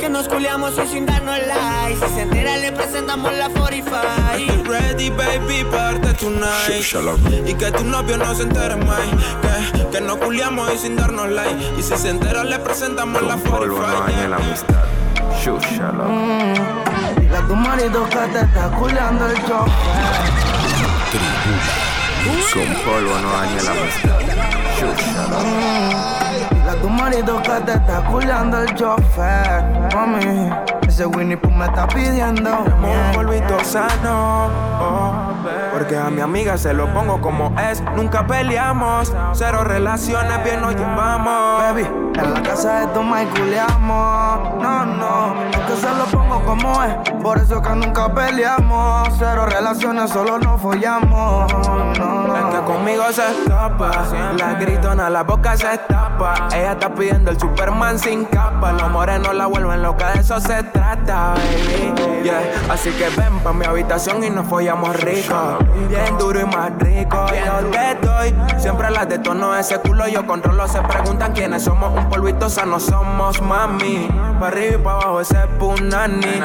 Que 0.01 0.09
nos 0.09 0.29
culiamos 0.29 0.75
y 0.83 0.89
sin 0.89 1.07
darnos 1.07 1.39
like. 1.47 2.07
Si 2.07 2.15
se 2.15 2.23
entera, 2.23 2.57
le 2.57 2.73
presentamos 2.73 3.33
la 3.35 3.49
45. 3.49 3.97
Estoy 4.37 4.63
ready, 4.65 5.11
baby, 5.11 5.65
para 5.71 5.99
darte 5.99 6.15
tu 6.15 6.31
night. 6.31 7.47
Y 7.47 7.55
que 7.55 7.71
tu 7.71 7.85
novio 7.85 8.17
no 8.17 8.35
se 8.35 8.43
entere 8.43 8.77
más. 8.77 9.01
Que, 9.43 9.89
que 9.91 10.01
nos 10.01 10.17
culiamos 10.17 10.73
y 10.75 10.79
sin 10.79 10.97
darnos 10.97 11.31
like. 11.31 11.79
Y 11.79 11.83
si 11.83 11.97
se 11.97 12.11
entera, 12.11 12.45
le 12.45 12.59
presentamos 12.59 13.23
la 13.23 13.37
45 13.37 14.29
la 14.29 14.37
amistad. 14.37 14.92
Shushala. 15.43 16.05
Mm. 16.05 17.21
Dile 17.21 17.37
a 17.37 17.47
tu 17.49 17.57
marido 17.57 18.05
que 18.09 18.17
te 18.17 18.41
está 18.43 18.71
culiando 18.79 19.27
el 19.27 19.35
chofer. 19.43 20.23
Con 22.53 22.69
polvo 22.85 23.19
no 23.19 23.33
daña 23.33 23.63
la 23.65 23.71
amistad. 23.73 24.21
Shushala. 24.79 25.39
Mm. 25.43 26.55
Dile 26.55 26.71
a 26.71 26.81
tu 26.81 26.89
marido 26.89 27.43
que 27.43 27.61
te 27.67 27.73
está 27.73 28.05
culiando 28.05 28.63
el 28.63 28.75
chofer. 28.77 29.65
Mami, 29.93 30.49
ese 30.87 31.07
Winnie 31.07 31.37
Pooh 31.37 31.51
me 31.51 31.65
está 31.65 31.89
pidiendo. 31.89 32.59
Un 32.61 33.13
polvito 33.13 33.65
sano. 33.65 34.47
Oh. 34.81 35.13
Porque 35.73 35.97
a 35.97 36.09
mi 36.09 36.21
amiga 36.21 36.57
se 36.57 36.73
lo 36.73 36.87
pongo 36.95 37.21
como 37.21 37.53
es. 37.59 37.83
Nunca 37.97 38.25
peleamos. 38.29 39.13
Cero 39.33 39.65
relaciones, 39.65 40.45
bien 40.45 40.61
nos 40.61 40.77
llevamos. 40.77 41.63
Baby, 41.63 41.89
en 42.15 42.35
la 42.35 42.43
casa 42.43 42.81
de 42.81 42.87
toma 42.89 43.23
y 43.23 43.27
culiamos. 43.27 44.63
No, 44.63 44.85
no, 44.87 45.35
es 45.51 45.59
que 45.59 45.77
se 45.77 45.91
lo 45.95 46.05
pongo 46.07 46.45
como 46.45 46.83
es. 46.83 46.95
Por 47.23 47.39
eso 47.39 47.61
que 47.63 47.71
nunca 47.71 48.13
peleamos. 48.13 49.09
Cero 49.19 49.47
relaciones, 49.47 50.11
solo 50.11 50.39
nos 50.39 50.61
follamos. 50.61 51.53
No, 51.99 52.37
Es 52.37 52.55
que 52.55 52.61
conmigo 52.65 53.05
se 53.13 53.23
escapa. 53.31 53.91
La 54.39 54.55
gritona, 54.55 55.09
la 55.11 55.23
boca 55.23 55.57
se 55.57 55.79
tapa. 55.89 56.49
Ella 56.55 56.73
está 56.73 56.95
pidiendo 56.95 57.31
el 57.31 57.39
Superman 57.39 57.99
sin 57.99 58.25
capa. 58.25 58.73
Los 58.73 58.91
morenos 58.91 59.35
la 59.35 59.47
vuelven 59.47 59.83
loca, 59.83 60.13
de 60.13 60.21
eso 60.21 60.41
se 60.41 60.63
trata, 60.65 61.35
baby. 61.35 62.23
Yeah. 62.23 62.41
Así 62.71 62.91
que 62.91 63.09
ven 63.11 63.41
pa' 63.41 63.53
mi 63.53 63.67
habitación 63.67 64.23
y 64.23 64.31
nos 64.31 64.47
follamos 64.47 64.95
rico. 65.01 65.59
Bien 65.89 66.17
duro 66.19 66.41
y 66.41 66.45
más 66.45 66.71
rico. 66.79 67.27
Yo 67.29 67.71
te 67.71 68.07
doy. 68.07 68.35
Siempre 68.59 68.91
las 68.91 69.09
de 69.09 69.19
tono 69.19 69.55
ese 69.57 69.79
culo 69.79 70.07
yo 70.07 70.25
controlo. 70.27 70.69
Se 70.69 70.81
preguntan 70.83 71.33
quiénes 71.33 71.65
somos. 71.65 71.93
Un 72.03 72.09
polvito 72.09 72.51
sano 72.51 72.81
somos, 72.81 73.41
mami. 73.41 74.09
Pa' 74.41 74.49
arriba 74.49 74.75
y 74.75 74.79
pa' 74.79 74.93
abajo 74.93 75.21
ese 75.21 75.47
punani. 75.59 76.41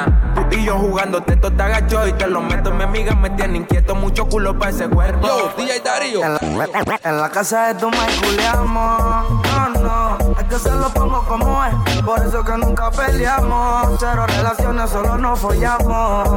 Tú 0.49 0.57
y 0.57 0.65
yo 0.65 0.77
jugando, 0.77 1.21
te 1.21 1.35
te 1.35 1.47
agacho 1.47 2.07
y 2.07 2.13
te 2.13 2.27
lo 2.27 2.41
meto. 2.41 2.71
Mi 2.71 2.83
amiga 2.83 3.15
me 3.15 3.29
tiene 3.31 3.57
inquieto. 3.57 3.95
Mucho 3.95 4.27
culo 4.27 4.57
pa' 4.57 4.69
ese 4.69 4.87
cuerpo. 4.87 5.27
Yo, 5.27 5.51
DJ 5.57 5.79
Darío. 5.79 6.23
En 6.23 6.57
la, 6.57 6.69
en 7.03 7.17
la 7.17 7.29
casa 7.29 7.67
de 7.67 7.75
toma 7.75 7.97
y 8.07 8.25
culiamos. 8.25 9.29
No, 9.47 9.69
no, 9.81 10.17
es 10.39 10.43
que 10.45 10.59
se 10.59 10.71
lo 10.71 10.89
pongo 10.89 11.25
como 11.25 11.63
es. 11.65 12.01
Por 12.03 12.19
eso 12.25 12.43
que 12.43 12.57
nunca 12.57 12.91
peleamos. 12.91 13.97
Cero 13.99 14.25
relaciones, 14.27 14.89
solo 14.89 15.17
nos 15.17 15.39
follamos. 15.39 16.29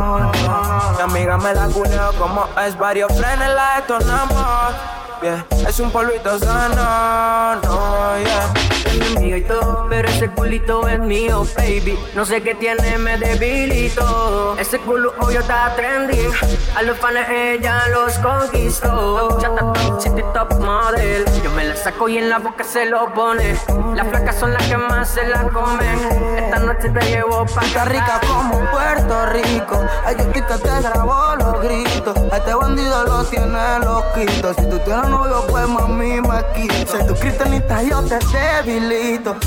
Mi 0.96 1.02
amiga 1.02 1.36
me 1.36 1.54
la 1.54 1.66
culeo 1.66 2.12
como 2.18 2.46
es. 2.66 2.76
Varios 2.78 3.12
frenes 3.12 3.54
la 3.54 3.76
detonamos. 3.76 4.74
Yeah. 5.22 5.44
Es 5.68 5.78
un 5.78 5.90
polvito 5.90 6.38
sano, 6.38 7.60
no, 7.62 8.18
yeah. 8.24 8.79
Y 8.92 9.42
todo, 9.42 9.86
pero 9.88 10.08
ese 10.08 10.28
culito 10.28 10.88
es 10.88 10.98
mío, 10.98 11.46
baby. 11.56 11.98
No 12.14 12.24
sé 12.24 12.42
qué 12.42 12.54
tiene, 12.54 12.98
me 12.98 13.16
debilito. 13.16 14.56
Ese 14.58 14.78
culo 14.80 15.14
hoy 15.20 15.36
está 15.36 15.72
trending. 15.76 16.30
A 16.76 16.82
los 16.82 16.98
fans 16.98 17.28
ella 17.30 17.82
los 17.88 18.18
conquistó. 18.18 19.38
Chata 19.40 19.72
top, 19.72 20.00
city 20.00 20.22
top 20.34 20.58
model. 20.60 21.24
Yo 21.44 21.50
me 21.52 21.64
la 21.64 21.76
saco 21.76 22.08
y 22.08 22.18
en 22.18 22.28
la 22.28 22.38
boca 22.38 22.64
se 22.64 22.86
lo 22.86 23.12
pone. 23.14 23.56
Las 23.94 24.06
flacas 24.08 24.38
son 24.38 24.52
las 24.52 24.66
que 24.66 24.76
más 24.76 25.08
se 25.08 25.26
la 25.26 25.44
comen. 25.44 25.98
Esta 26.36 26.58
noche 26.58 26.90
te 26.90 27.06
llevo 27.06 27.46
pa' 27.46 27.64
Está 27.64 27.84
rica 27.84 28.20
como 28.26 28.58
Puerto 28.70 29.26
Rico. 29.26 29.84
Ay, 30.04 30.16
yo 30.18 30.32
que 30.32 30.42
te 30.42 30.80
grabó 30.82 31.36
los 31.36 31.62
gritos. 31.62 32.16
A 32.32 32.36
este 32.36 32.54
bandido 32.54 33.04
lo 33.04 33.24
tiene 33.24 33.78
loquito. 33.84 34.54
Si 34.54 34.68
tú 34.68 34.78
tienes 34.80 35.08
novio, 35.08 35.44
pues 35.48 35.68
mami 35.68 36.20
me 36.20 36.44
quito. 36.54 36.98
Si 36.98 37.06
tú 37.06 37.14
cristianita, 37.14 37.82
yo 37.82 38.02
te 38.02 38.18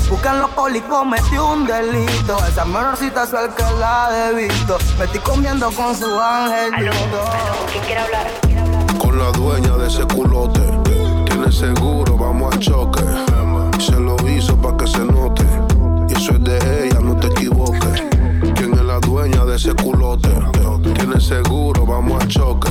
Buscan 0.08 0.40
los 0.40 0.50
polis, 0.50 0.82
cometí 0.82 1.36
un 1.36 1.66
delito. 1.66 2.36
Esa 2.48 2.64
menorcita 2.64 3.24
es 3.24 3.32
el 3.32 3.48
que 3.54 3.64
la 3.80 4.30
he 4.30 4.34
visto. 4.34 4.78
Me 4.96 5.06
estoy 5.06 5.20
comiendo 5.20 5.70
con 5.72 5.94
su. 5.94 6.06
¿Quién 7.70 7.84
quiere 7.84 8.00
hablar? 8.00 8.30
Con 8.98 9.18
la 9.18 9.32
dueña 9.32 9.76
de 9.76 9.88
ese 9.88 10.04
culote. 10.04 10.60
Tiene 11.26 11.50
seguro, 11.50 12.16
vamos 12.16 12.54
al 12.54 12.60
choque. 12.60 13.02
Se 13.80 13.98
lo 13.98 14.16
hizo 14.28 14.56
pa' 14.56 14.76
que 14.76 14.86
se 14.86 15.04
note. 15.04 15.44
Y 16.08 16.12
eso 16.12 16.32
es 16.32 16.44
de 16.44 16.86
ella, 16.86 17.00
no 17.00 17.16
te 17.16 17.26
equivoques. 17.26 18.04
¿Quién 18.54 18.72
es 18.74 18.82
la 18.82 19.00
dueña 19.00 19.44
de 19.44 19.56
ese 19.56 19.74
culote? 19.74 20.28
Tiene 20.94 21.20
seguro, 21.20 21.84
vamos 21.84 22.22
al 22.22 22.28
choque. 22.28 22.70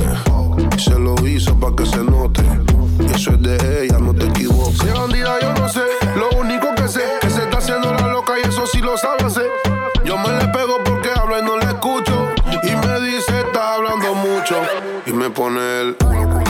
Se 0.78 0.98
lo 0.98 1.14
hizo 1.26 1.54
pa' 1.56 1.76
que 1.76 1.84
se 1.84 2.02
note. 2.02 2.42
Y 3.00 3.12
eso 3.14 3.32
es 3.32 3.42
de 3.42 3.84
ella, 3.84 3.98
no 3.98 4.14
te 4.14 4.26
equivoques. 4.26 4.78
Si 4.78 4.88
bandida, 4.88 5.38
yo 5.42 5.52
no 5.54 5.68
sé. 5.68 5.82
Lo 6.16 6.30
único 6.38 6.53
que 6.84 6.90
sé 6.90 7.00
que 7.20 7.30
se 7.30 7.42
está 7.42 7.58
haciendo 7.58 7.94
la 7.94 8.08
loca 8.08 8.34
y 8.38 8.46
eso 8.46 8.66
sí 8.66 8.80
lo 8.80 8.96
sabe 8.98 9.24
hacer. 9.24 9.50
Yo 10.04 10.18
me 10.18 10.28
le 10.28 10.48
pego 10.48 10.82
porque 10.84 11.08
habla 11.18 11.38
y 11.38 11.42
no 11.42 11.56
le 11.56 11.64
escucho. 11.64 12.28
Y 12.62 12.76
me 12.76 13.00
dice, 13.00 13.40
está 13.40 13.74
hablando 13.74 14.14
mucho. 14.14 14.60
Y 15.06 15.12
me 15.12 15.30
pone 15.30 15.80
el. 15.80 16.43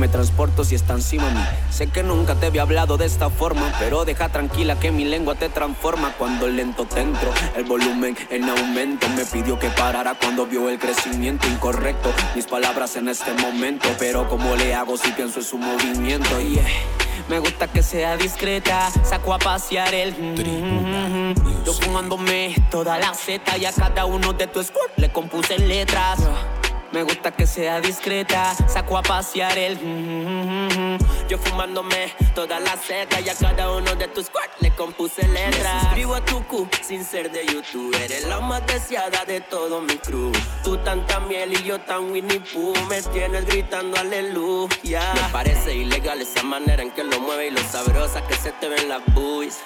Me 0.00 0.08
transporto 0.08 0.64
si 0.64 0.74
está 0.74 0.94
encima 0.94 1.26
de 1.28 1.34
mí. 1.34 1.40
Sé 1.70 1.88
que 1.88 2.02
nunca 2.02 2.34
te 2.34 2.46
había 2.46 2.62
hablado 2.62 2.96
de 2.96 3.04
esta 3.04 3.28
forma, 3.28 3.70
pero 3.78 4.06
deja 4.06 4.30
tranquila 4.30 4.80
que 4.80 4.90
mi 4.90 5.04
lengua 5.04 5.34
te 5.34 5.50
transforma 5.50 6.14
cuando 6.16 6.48
lento 6.48 6.86
te 6.86 7.02
entro. 7.02 7.30
El 7.54 7.64
volumen 7.64 8.16
en 8.30 8.48
aumento 8.48 9.06
me 9.10 9.26
pidió 9.26 9.58
que 9.58 9.68
parara 9.68 10.14
cuando 10.14 10.46
vio 10.46 10.70
el 10.70 10.78
crecimiento 10.78 11.46
incorrecto. 11.46 12.10
Mis 12.34 12.46
palabras 12.46 12.96
en 12.96 13.08
este 13.08 13.32
momento, 13.34 13.88
pero 13.98 14.26
como 14.26 14.56
le 14.56 14.74
hago 14.74 14.96
si 14.96 15.12
pienso 15.12 15.40
en 15.40 15.44
su 15.44 15.58
movimiento? 15.58 16.40
Yeah. 16.40 16.64
Me 17.28 17.38
gusta 17.38 17.68
que 17.68 17.82
sea 17.82 18.16
discreta, 18.16 18.90
saco 19.04 19.34
a 19.34 19.38
pasear 19.38 19.94
el 19.94 20.12
mm, 20.12 21.64
Yo 21.64 21.74
fumándome 21.74 22.56
toda 22.70 22.98
la 22.98 23.12
Z 23.14 23.58
y 23.58 23.66
a 23.66 23.72
cada 23.72 24.06
uno 24.06 24.32
de 24.32 24.46
tu 24.46 24.62
squirt 24.64 24.96
le 24.96 25.12
compuse 25.12 25.58
letras. 25.58 26.18
Me 26.92 27.04
gusta 27.04 27.30
que 27.30 27.46
sea 27.46 27.80
discreta, 27.80 28.52
saco 28.66 28.98
a 28.98 29.02
pasear 29.02 29.56
el 29.56 29.78
Yo 31.28 31.38
fumándome 31.38 32.12
toda 32.34 32.58
la 32.58 32.76
Z 32.76 33.20
y 33.20 33.28
a 33.28 33.34
cada 33.34 33.70
uno 33.70 33.94
de 33.94 34.08
tus 34.08 34.26
squirt 34.26 34.50
le 34.60 34.74
compuse 34.74 35.26
letras. 35.28 35.89
A 36.12 36.20
tu 36.24 36.44
Q 36.48 36.68
sin 36.82 37.04
ser 37.04 37.30
de 37.30 37.46
YouTube, 37.46 37.94
eres 37.94 38.26
la 38.26 38.40
más 38.40 38.66
deseada 38.66 39.24
de 39.24 39.40
todo 39.40 39.80
mi 39.80 39.96
crew. 39.96 40.32
Tú 40.64 40.76
tanta 40.78 41.20
miel 41.20 41.52
y 41.52 41.62
yo 41.62 41.78
tan 41.80 42.10
Winnie 42.10 42.40
Pooh, 42.40 42.74
me 42.88 43.00
tienes 43.00 43.46
gritando 43.46 43.96
aleluya. 43.96 45.14
Me 45.14 45.32
parece 45.32 45.72
ilegal 45.74 46.20
esa 46.20 46.42
manera 46.42 46.82
en 46.82 46.90
que 46.90 47.04
lo 47.04 47.20
mueve 47.20 47.46
y 47.46 47.50
lo 47.50 47.60
sabrosa 47.62 48.26
que 48.26 48.34
se 48.34 48.50
te 48.50 48.68
ven 48.68 48.88
las 48.88 49.02
buis. 49.14 49.60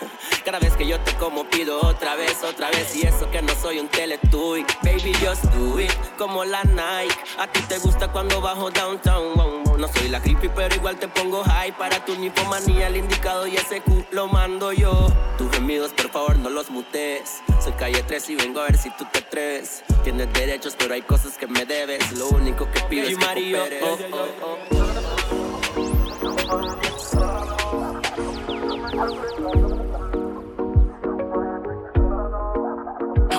Cada 0.45 0.59
vez 0.59 0.77
que 0.77 0.87
yo 0.87 1.01
te 1.01 1.15
como 1.15 1.45
pido 1.45 1.81
otra 1.81 2.15
vez, 2.15 2.45
otra 2.45 2.69
vez 2.71 2.95
y 2.95 3.07
eso 3.07 3.31
que 3.31 3.41
no 3.41 3.55
soy 3.55 3.79
un 3.79 3.89
teletuy. 3.89 4.67
Baby, 4.83 5.15
just 5.15 5.45
do 5.55 5.81
it 5.81 5.93
como 6.19 6.45
la 6.45 6.63
Nike. 6.65 7.17
A 7.39 7.47
ti 7.47 7.61
te 7.63 7.79
gusta 7.79 8.13
cuando 8.13 8.43
bajo 8.43 8.71
downtown. 8.71 9.64
No 9.79 9.89
soy 9.89 10.09
la 10.09 10.21
creepy, 10.23 10.49
pero 10.55 10.75
igual 10.75 10.97
te 10.97 11.09
pongo 11.09 11.43
high 11.45 11.77
para 11.77 12.05
tu 12.05 12.15
nipomanía. 12.17 12.87
El 12.87 12.97
indicado 12.97 13.47
y 13.47 13.57
ese 13.57 13.81
Q 13.81 14.05
lo 14.13 14.29
mando 14.29 14.73
yo. 14.73 15.09
Tus 15.37 15.51
gemidos, 15.51 15.93
por 15.93 16.11
favor, 16.11 16.39
no 16.39 16.49
los 16.49 16.71
mutes. 16.71 17.43
Soy 17.63 17.73
calle 17.73 18.03
3 18.03 18.31
y 18.31 18.37
vengo 18.37 18.61
a 18.61 18.65
ver 18.65 18.79
si 18.79 18.91
tú 18.91 19.05
te 19.13 19.19
atreves. 19.19 19.83
Tienes 20.05 20.33
derechos, 20.33 20.77
pero 20.79 20.95
hay 20.95 21.03
cosas 21.03 21.37
que 21.37 21.47
me 21.47 21.67
debes. 21.67 22.13
Lo 22.13 22.29
único 22.29 22.71
que 22.71 22.81
pido 22.83 23.09
es 23.09 23.19
que 23.19 23.81
oh, 23.83 23.99
oh, 24.13 24.29
oh. 24.43 24.59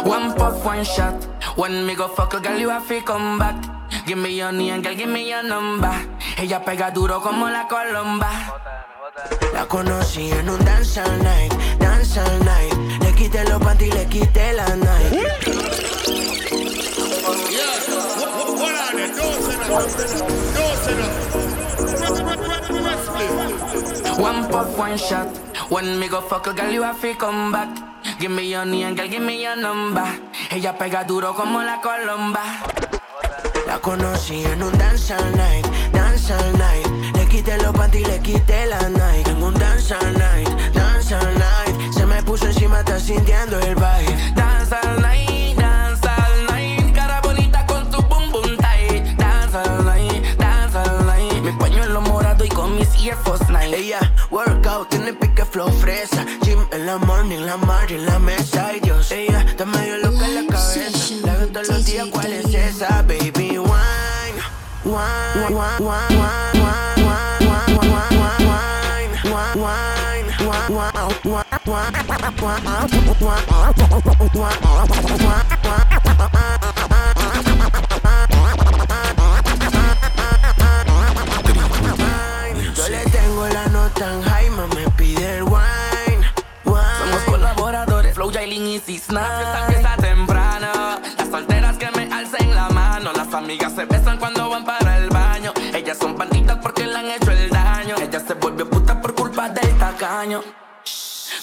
One 0.06 0.34
puff, 0.36 0.66
one 0.66 0.84
shot. 0.84 1.16
When 1.58 1.86
me 1.86 1.96
go 1.96 2.08
fuck 2.10 2.34
a 2.34 2.40
girl, 2.40 2.60
you 2.60 2.70
have 2.70 2.88
to 2.88 3.02
come 3.04 3.40
back. 3.40 3.56
Give 4.06 4.18
me 4.18 4.38
your 4.38 4.52
name, 4.52 4.82
girl, 4.82 4.94
give 4.96 5.10
me 5.10 5.28
your 5.30 5.42
number. 5.44 5.92
Ella 6.38 6.64
pega 6.64 6.92
duro 6.92 7.22
como 7.22 7.50
la 7.50 7.68
colomba. 7.68 8.30
La 9.54 9.66
conocí 9.66 10.30
en 10.32 10.48
un 10.50 10.64
dance 10.64 11.00
all 11.00 11.24
night, 11.24 11.52
dance 11.80 12.18
all 12.20 12.40
night. 12.44 12.74
Le 13.02 13.12
quité 13.14 13.44
los 13.46 13.60
panties, 13.60 13.90
le 13.90 14.06
quité 14.06 14.54
la 14.54 14.76
night. 14.76 15.14
One 24.20 24.48
puff, 24.50 24.78
one 24.78 24.98
shot. 24.98 25.28
When 25.70 26.00
me 26.00 26.08
go 26.08 26.22
fuck 26.22 26.46
a 26.48 26.54
girl, 26.54 26.72
you 26.72 26.84
have 26.84 27.02
to 27.02 27.16
come 27.16 27.52
back. 27.52 27.70
Give 28.20 28.30
me 28.30 28.52
your 28.52 28.66
name, 28.66 28.94
girl, 28.96 29.08
give 29.08 29.24
me 29.24 29.42
your 29.42 29.56
number. 29.56 30.06
Ella 30.52 30.78
pega 30.78 31.04
duro 31.08 31.34
como 31.34 31.64
la 31.64 31.82
colomba. 31.82 32.85
La 33.68 33.80
conocí 33.80 34.44
en 34.46 34.62
un 34.62 34.72
dance 34.78 35.12
all 35.12 35.36
night, 35.36 35.66
dance 35.92 36.32
all 36.32 36.52
night. 36.58 36.88
Le 37.16 37.26
quité 37.26 37.58
los 37.58 37.74
panties, 37.74 38.08
le 38.08 38.20
quité 38.20 38.66
la 38.68 38.90
night. 38.90 39.28
En 39.28 39.44
un 39.44 39.54
dance 39.54 39.92
all 39.92 40.14
night, 40.14 40.50
dance 40.74 41.12
all 41.14 41.34
night. 41.34 41.94
Se 41.94 42.06
me 42.06 42.22
puso 42.24 42.46
encima, 42.46 42.80
está 42.80 43.00
sintiendo 43.00 43.60
el 43.60 43.76
vibe. 43.76 44.34
Dance 44.36 44.74
all 44.74 45.02
night, 45.02 45.58
dance 45.58 46.08
all 46.08 46.46
night. 46.48 46.94
Cara 46.94 47.20
bonita 47.22 47.66
con 47.66 47.90
tu 47.90 48.02
boom 48.04 48.32
boom 48.32 48.58
tight. 48.58 49.04
Dance 49.18 49.56
all 49.56 49.84
night, 49.84 50.38
dance 50.38 50.76
all 50.76 51.06
night. 51.06 51.42
Mi 51.44 51.52
pañuelo 51.54 52.02
morado 52.02 52.46
y 52.46 52.50
con 52.50 52.76
mis 52.78 52.90
Air 53.04 53.18
Force 53.24 53.46
Nine. 53.50 53.76
Ella, 53.76 54.00
workout, 54.30 54.90
tiene 54.90 55.14
pique 55.14 55.44
flow 55.44 55.70
fresa. 55.70 56.26
Gym 56.44 56.60
en 56.72 56.86
la 56.86 56.98
morning, 56.98 57.40
la 57.46 57.58
mar 57.58 57.92
en 57.92 58.06
la 58.06 58.20
mesa. 58.20 58.68
Ay 58.68 58.80
Dios, 58.80 59.12
ella 59.12 59.44
está 59.48 59.66
Días, 61.86 62.08
¿cuál 62.12 62.34
es 62.34 62.46
esa? 62.54 63.04
Baby, 63.04 63.60
wine, 63.60 63.68
wine, 64.84 65.56
wine, 65.56 65.80
wine, 65.80 66.18
wine, 66.18 66.58
wine, 66.58 67.06
wine, 67.06 67.78
wine, 67.78 68.10
wine, 68.10 68.42
wine, 69.24 69.56
wine, 69.56 69.66
wine, 69.66 70.26
Yo 82.76 82.90
le 82.90 83.00
tengo 83.12 83.48
la 83.48 83.68
nota 83.68 84.12
en 84.12 84.22
Jaime, 84.24 84.68
me 84.76 84.90
pide 84.98 85.38
el 85.38 85.44
wine, 85.44 86.26
Somos 86.64 87.22
colaboradores, 87.28 88.16
Flow, 88.16 88.32
Jailin 88.32 88.66
y 88.68 88.80
Cisna. 88.80 89.95
Amigas 93.56 93.74
se 93.74 93.86
besan 93.86 94.18
cuando 94.18 94.50
van 94.50 94.66
para 94.66 94.98
el 94.98 95.10
baño. 95.10 95.54
Ellas 95.74 95.98
son 95.98 96.18
banditas 96.18 96.58
porque 96.62 96.86
le 96.86 96.96
han 96.96 97.10
hecho 97.10 97.32
el 97.32 97.50
daño. 97.50 97.96
Ella 98.02 98.20
se 98.20 98.34
vuelve 98.34 98.66
puta 98.66 99.00
por 99.00 99.16
culpa 99.16 99.48
del 99.50 99.78
tacaño. 99.78 100.42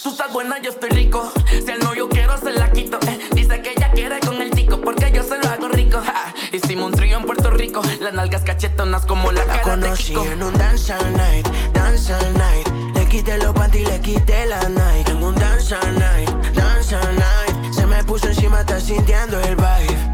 Tú 0.03 0.11
estás 0.11 0.31
buena, 0.33 0.61
yo 0.61 0.71
estoy 0.71 0.91
rico. 0.91 1.33
Si 1.49 1.71
el 1.71 1.79
no 1.81 1.95
yo 1.95 2.09
quiero, 2.11 2.37
se 2.37 2.53
la 2.53 2.71
quito. 2.71 2.99
Eh, 3.07 3.19
dice 3.33 3.63
que 3.63 3.71
ella 3.71 3.91
quiere 3.93 4.21
con 4.21 4.43
el 4.43 4.51
tico 4.51 4.79
porque 4.81 5.11
yo 5.11 5.23
se 5.23 5.39
lo 5.39 5.49
hago 5.49 5.69
rico. 5.69 6.03
Ja, 6.05 6.35
Hicimos 6.53 6.91
un 6.91 6.93
trío 6.93 7.17
en 7.17 7.25
Puerto 7.25 7.51
Rico. 7.51 7.81
Las 8.01 8.13
nalgas 8.13 8.43
cachetonas 8.43 9.07
como 9.07 9.33
la, 9.33 9.45
La 9.47 9.61
cara 9.61 9.77
de 9.77 9.83
conocí 9.83 10.05
Kiko. 10.13 10.25
en 10.25 10.43
un 10.43 10.59
dance 10.59 10.93
all 10.93 11.13
night, 11.17 11.49
dance 11.73 12.13
all 12.13 12.35
night. 12.35 12.69
Le 12.95 13.07
quité 13.07 13.39
los 13.39 13.55
panties, 13.55 13.89
le 13.89 14.01
quité 14.01 14.45
la 14.47 14.69
night. 14.69 15.09
En 15.09 15.23
un 15.23 15.35
dance 15.35 15.75
all 15.75 15.99
night, 15.99 16.29
dance 16.55 16.95
all 16.95 17.15
night. 17.15 17.73
Se 17.73 17.87
me 17.87 18.05
puso 18.05 18.27
encima, 18.27 18.61
está 18.61 18.79
sintiendo 18.81 19.41
el 19.41 19.57
vibe. 19.57 20.12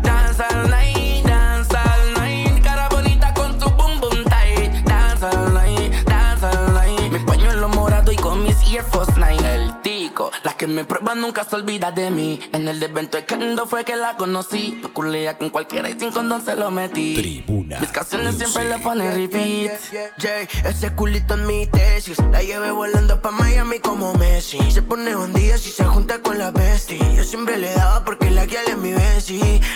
Y 8.67 8.77
Air 8.77 8.85
Force 8.85 9.13
Nine. 9.15 9.55
El 9.55 9.81
tico, 9.83 10.31
las 10.43 10.55
que 10.55 10.67
me 10.67 10.85
prueba 10.85 11.15
nunca 11.15 11.45
se 11.45 11.57
olvida 11.57 11.91
de 11.91 12.11
mí. 12.11 12.41
En 12.53 12.69
el 12.69 12.83
evento 12.83 13.17
de 13.17 13.25
Kendo 13.25 13.67
fue 13.67 13.85
que 13.85 13.97
la 13.97 14.17
conocí. 14.17 14.81
Culea 14.93 15.39
con 15.39 15.51
cualquiera 15.51 15.89
y 15.91 15.99
sin 15.99 16.11
condón 16.11 16.45
se 16.45 16.57
lo 16.57 16.71
metí. 16.71 17.15
Tribuna. 17.15 17.81
Mis 17.81 17.91
canciones 17.91 18.37
siempre 18.37 18.69
le 18.69 18.79
ponen 18.79 19.15
repeat. 19.15 19.79
Jay, 20.19 20.49
ese 20.65 20.95
culito 20.95 21.35
en 21.35 21.47
mi 21.47 21.67
tesis. 21.67 22.19
La 22.33 22.43
llevé 22.43 22.71
volando 22.71 23.21
pa' 23.21 23.31
Miami 23.31 23.79
como 23.79 24.15
Messi. 24.15 24.59
Se 24.71 24.83
pone 24.83 25.15
un 25.15 25.33
día 25.33 25.59
si 25.59 25.71
se 25.71 25.85
junta 25.85 26.21
con 26.21 26.39
la 26.39 26.51
bestie. 26.51 26.99
Yo 27.15 27.25
siempre 27.25 27.59
le 27.59 27.73
daba 27.75 28.05
porque 28.05 28.31
la 28.31 28.47
guía 28.47 28.61
es 28.67 28.77
mi 28.77 28.93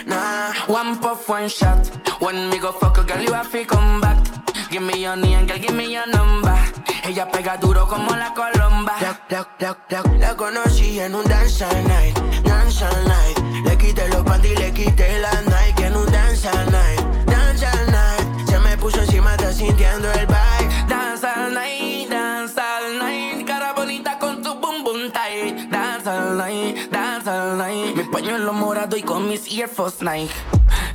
Nah. 0.06 0.52
One 0.68 0.96
puff, 0.96 1.28
one 1.28 1.48
shot. 1.48 1.90
When 2.20 2.48
me 2.48 2.58
go 2.58 2.72
fuck 2.72 2.98
a 2.98 3.02
girl, 3.02 3.22
you 3.22 3.32
have 3.32 3.50
to 3.50 3.64
come 3.64 4.00
back. 4.00 4.41
Give 4.72 4.80
me 4.80 5.02
your 5.02 5.16
name, 5.16 5.44
girl, 5.44 5.58
give 5.58 5.74
me 5.74 5.92
your 5.92 6.06
number. 6.06 6.56
Ella 7.04 7.30
pega 7.30 7.58
duro 7.58 7.86
como 7.86 8.16
la 8.16 8.32
colomba. 8.32 8.94
La, 9.02 9.20
la, 9.28 9.76
la, 9.90 10.02
la 10.18 10.34
conocí 10.34 10.98
en 10.98 11.14
un 11.14 11.24
dance 11.24 11.62
all 11.62 11.84
night, 11.88 12.18
dance 12.42 12.82
all 12.82 13.04
night. 13.04 13.38
Le 13.66 13.76
quité 13.76 14.08
los 14.08 14.22
panties, 14.24 14.58
le 14.58 14.72
quité 14.72 15.18
la 15.18 15.30
Nike 15.42 15.84
en 15.84 15.94
un 15.94 16.06
dance 16.10 16.46
all 16.46 16.70
night, 16.70 17.00
dance 17.26 17.62
all 17.62 17.86
night. 17.90 18.48
Se 18.48 18.58
me 18.60 18.74
puso 18.78 19.02
encima, 19.02 19.32
está 19.32 19.52
sintiendo 19.52 20.10
el 20.10 20.26
vibe. 20.26 20.88
Dance 20.88 21.26
all 21.26 21.52
night, 21.52 22.08
dance 22.08 22.58
all 22.58 22.98
night. 22.98 23.46
Cara 23.46 23.74
bonita 23.74 24.18
con 24.18 24.42
tu 24.42 24.54
boom 24.54 25.12
tight. 25.12 25.70
Dance 25.70 26.08
all 26.08 26.34
night, 26.38 26.90
dance 26.90 27.28
all 27.28 27.58
night. 27.58 27.94
Mi 27.94 28.04
pañuelo 28.04 28.54
morado 28.54 28.96
y 28.96 29.02
con 29.02 29.28
mis 29.28 29.42
Force 29.70 30.02
Nike. 30.02 30.32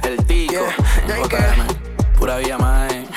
El 0.02 0.18
tico, 0.26 0.66
yeah, 1.06 1.68
pura 2.18 2.38
vía 2.38 2.58
más. 2.58 3.17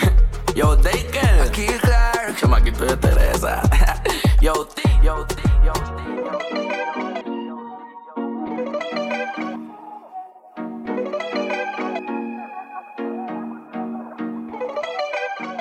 Yo, 0.61 0.77
Daker. 0.77 1.41
Aquí 1.41 1.65
Clark. 1.65 2.37
Chamaquito 2.37 2.85
de 2.85 2.95
Teresa. 2.99 3.63
yo, 4.43 4.53
T, 4.67 4.83
yo, 5.03 5.25
T, 5.25 5.35
yo, 5.65 5.73
T, 5.73 6.03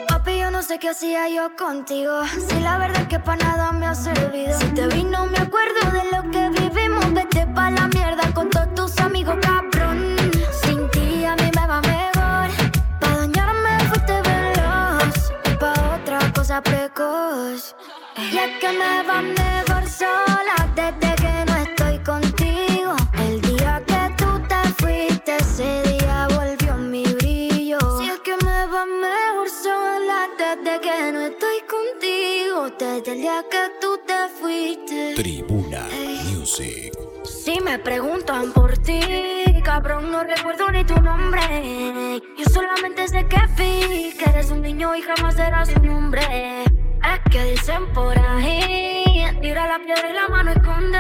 Papi, 0.10 0.38
yo 0.38 0.52
no 0.52 0.62
sé 0.62 0.80
qué 0.80 0.90
hacía 0.90 1.30
yo 1.30 1.56
contigo. 1.56 2.26
Si 2.50 2.60
la 2.60 2.78
verdad 2.78 3.04
es 3.04 3.08
que 3.08 3.20
para 3.20 3.38
nada 3.38 3.72
me 3.72 3.86
ha 3.86 3.96
servido. 3.96 4.60
Si 4.60 4.66
te 4.74 4.86
vi, 4.88 5.06
no 5.06 5.28
me 5.28 5.38
acuerdo 5.38 5.80
de 5.94 6.04
lo 6.12 6.30
que 6.30 6.50
vivimos. 6.62 7.14
Vete 7.14 7.48
pa' 7.48 7.72
la 7.72 7.88
mierda 7.88 8.29
precoz. 16.62 17.76
Y 18.17 18.38
es 18.38 18.58
que 18.60 18.72
me 18.72 19.04
va 19.04 19.22
mejor 19.22 19.88
sola 19.88 20.58
desde 20.76 21.15
que 21.15 21.45
no 21.48 21.56
estoy 21.58 22.00
contigo. 22.00 22.95
El 23.17 23.41
día 23.41 23.84
que 23.86 24.13
tú 24.17 24.41
te 24.48 24.62
fuiste, 24.80 25.38
ese 25.38 25.84
día 25.84 26.28
volvió 26.30 26.78
mi 26.78 27.04
brillo. 27.04 27.80
Si 28.00 28.10
es 28.10 28.19
que 28.19 28.36
me 28.43 28.65
va 28.67 28.86
mejor 28.86 29.50
sola 29.50 30.28
desde 30.38 30.82
que 30.82 31.12
no 31.12 31.22
estoy 31.22 31.60
contigo. 31.76 32.69
Desde 32.78 33.12
el 33.12 33.22
día 33.22 33.45
que 33.50 33.63
tú 33.80 34.00
te 34.06 34.30
fuiste. 34.39 35.13
Tribuna 35.15 35.88
Music. 36.26 37.19
Si 37.43 37.62
me 37.62 37.80
preguntan 37.80 38.52
por 38.52 38.78
ti, 38.80 38.99
cabrón, 39.63 40.12
no 40.12 40.23
recuerdo 40.23 40.69
ni 40.71 40.84
tu 40.84 41.02
nombre. 41.02 42.21
Yo 42.38 42.45
solamente 42.52 43.08
sé 43.08 43.25
que 43.28 43.39
vi 43.58 44.13
que 44.17 44.30
eres 44.30 44.52
un 44.52 44.62
niño 44.62 44.93
y 44.93 45.02
jamás 45.02 45.36
serás 45.36 45.69
un 45.78 45.89
hombre. 45.89 46.21
Es 46.63 47.32
que 47.32 47.43
dicen 47.52 47.86
por 47.93 48.17
ahí, 48.19 49.25
tira 49.41 49.67
la 49.67 49.80
piedra 49.80 50.10
y 50.10 50.13
la 50.13 50.28
mano 50.28 50.52
esconde. 50.52 50.99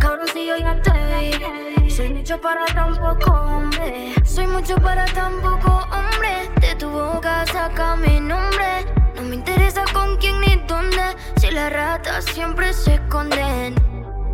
Cabrón, 0.00 0.26
si 0.32 0.46
yo 0.46 0.56
ya 0.56 0.82
te 0.82 0.90
vi, 1.20 1.90
soy 1.90 2.12
mucho 2.12 2.40
para 2.40 2.64
tan 2.66 2.96
poco 2.96 3.30
hombre. 3.30 4.12
Soy 4.24 4.48
mucho 4.48 4.74
para 4.76 5.04
tan 5.04 5.40
poco 5.40 5.86
hombre. 5.92 6.50
De 6.60 6.74
tu 6.74 6.90
boca 6.90 7.46
saca 7.46 7.94
mi 7.94 8.18
nombre. 8.18 8.84
No 9.14 9.22
me 9.22 9.36
interesa 9.36 9.84
con 9.92 10.16
quién 10.16 10.40
ni 10.40 10.56
dónde, 10.66 11.16
si 11.36 11.52
las 11.52 11.72
ratas 11.72 12.24
siempre 12.24 12.72
se 12.72 12.94
esconden. 12.94 13.89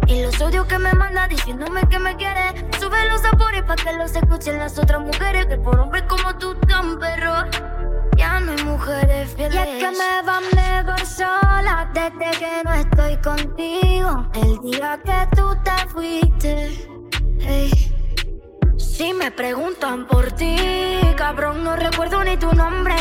Y 0.06 0.22
los 0.22 0.40
odios 0.40 0.66
que 0.66 0.78
me 0.78 0.92
manda 0.92 1.26
diciéndome 1.28 1.82
que 1.88 1.98
me 1.98 2.16
quiere 2.16 2.54
Sube 2.78 3.08
los 3.10 3.20
sabores 3.22 3.62
pa' 3.64 3.76
que 3.76 3.92
los 3.94 4.14
escuchen 4.14 4.58
las 4.58 4.78
otras 4.78 5.00
mujeres 5.00 5.46
Que 5.46 5.58
por 5.58 5.78
hombres 5.78 6.04
como 6.08 6.36
tú 6.36 6.54
tan 6.54 6.98
perro 6.98 7.34
Ya 8.16 8.40
no 8.40 8.52
hay 8.52 8.64
mujeres 8.64 9.34
fieles 9.34 9.54
Y 9.54 9.58
es 9.58 9.84
que 9.84 9.90
me 9.90 10.22
va 10.26 10.40
mejor 10.54 11.06
sola 11.06 11.90
Desde 11.92 12.38
que 12.38 12.62
no 12.64 12.72
estoy 12.74 13.16
contigo 13.16 14.30
El 14.34 14.60
día 14.60 15.00
que 15.04 15.36
tú 15.36 15.56
te 15.64 15.88
fuiste. 15.88 16.96
Si 18.96 19.12
me 19.12 19.30
preguntan 19.30 20.06
por 20.06 20.32
ti, 20.32 20.56
cabrón, 21.16 21.62
no 21.62 21.76
recuerdo 21.76 22.24
ni 22.24 22.38
tu 22.38 22.50
nombre. 22.54 22.94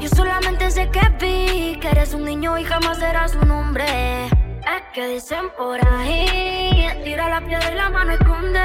Yo 0.00 0.08
solamente 0.08 0.68
sé 0.70 0.90
que 0.90 1.00
vi 1.20 1.78
que 1.78 1.88
eres 1.88 2.12
un 2.12 2.24
niño 2.24 2.58
y 2.58 2.64
jamás 2.64 2.98
serás 2.98 3.36
un 3.36 3.50
hombre. 3.52 4.28
Es 4.66 4.82
que 4.92 5.06
dicen 5.08 5.48
por 5.56 5.78
ahí, 5.88 6.88
tira 7.04 7.28
la 7.28 7.40
piedra 7.40 7.70
y 7.70 7.74
la 7.76 7.88
mano 7.90 8.12
esconde. 8.12 8.60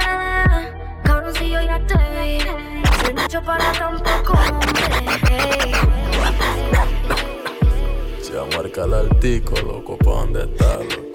Cabrón, 1.03 1.33
si 1.35 1.49
yo 1.49 1.61
ya 1.61 1.79
te 1.85 1.95
vi, 1.95 2.39
soy 3.03 3.13
mucho 3.13 3.41
para 3.43 3.71
tan 3.73 3.97
poco 3.99 4.33
hombre. 4.33 5.71
Se 8.21 8.57
marca 8.57 8.83
el 8.85 8.93
altico, 8.93 9.55
loco, 9.61 9.97
pa' 9.97 10.11
dónde 10.11 10.43
está, 10.43 10.77
loco. 10.77 11.11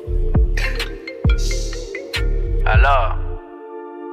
Aló, 2.67 3.17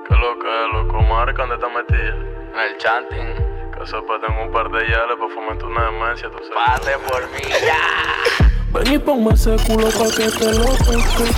¿Qué 0.07 0.15
lo 0.15 0.39
que 0.39 0.47
es, 0.47 0.73
loco? 0.73 1.01
Marca, 1.03 1.45
¿dónde 1.45 1.55
está 1.55 1.69
metida? 1.69 2.33
en 2.53 2.59
el 2.59 2.77
chanting. 2.77 3.33
Que 3.77 3.85
sepa, 3.87 4.19
tengo 4.25 4.43
un 4.43 4.51
par 4.51 4.69
de 4.69 4.87
yales 4.87 5.17
para 5.17 5.33
fomentar 5.33 5.67
una 5.67 5.85
demencia, 5.85 6.29
tú 6.29 6.37
sabes. 6.43 6.79
Pase 6.79 6.97
por 7.09 7.21
mí, 7.31 7.41
ya. 7.65 7.77
Ven 8.73 8.93
y 8.93 8.97
ponme 8.97 9.33
ese 9.33 9.55
culo 9.67 9.87
pa' 9.89 10.09
que 10.15 10.29
te 10.29 10.53
lo 10.53 10.65
toque. 10.65 11.31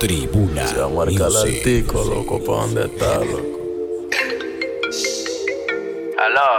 Tribuna 0.00 0.66
Se 0.66 0.86
marca 0.86 1.26
el 1.26 1.36
altico, 1.36 2.04
loco, 2.04 2.38
pa' 2.44 2.52
dónde 2.52 2.84
está, 2.86 3.18
loco. 3.20 3.58
Aló, 6.24 6.50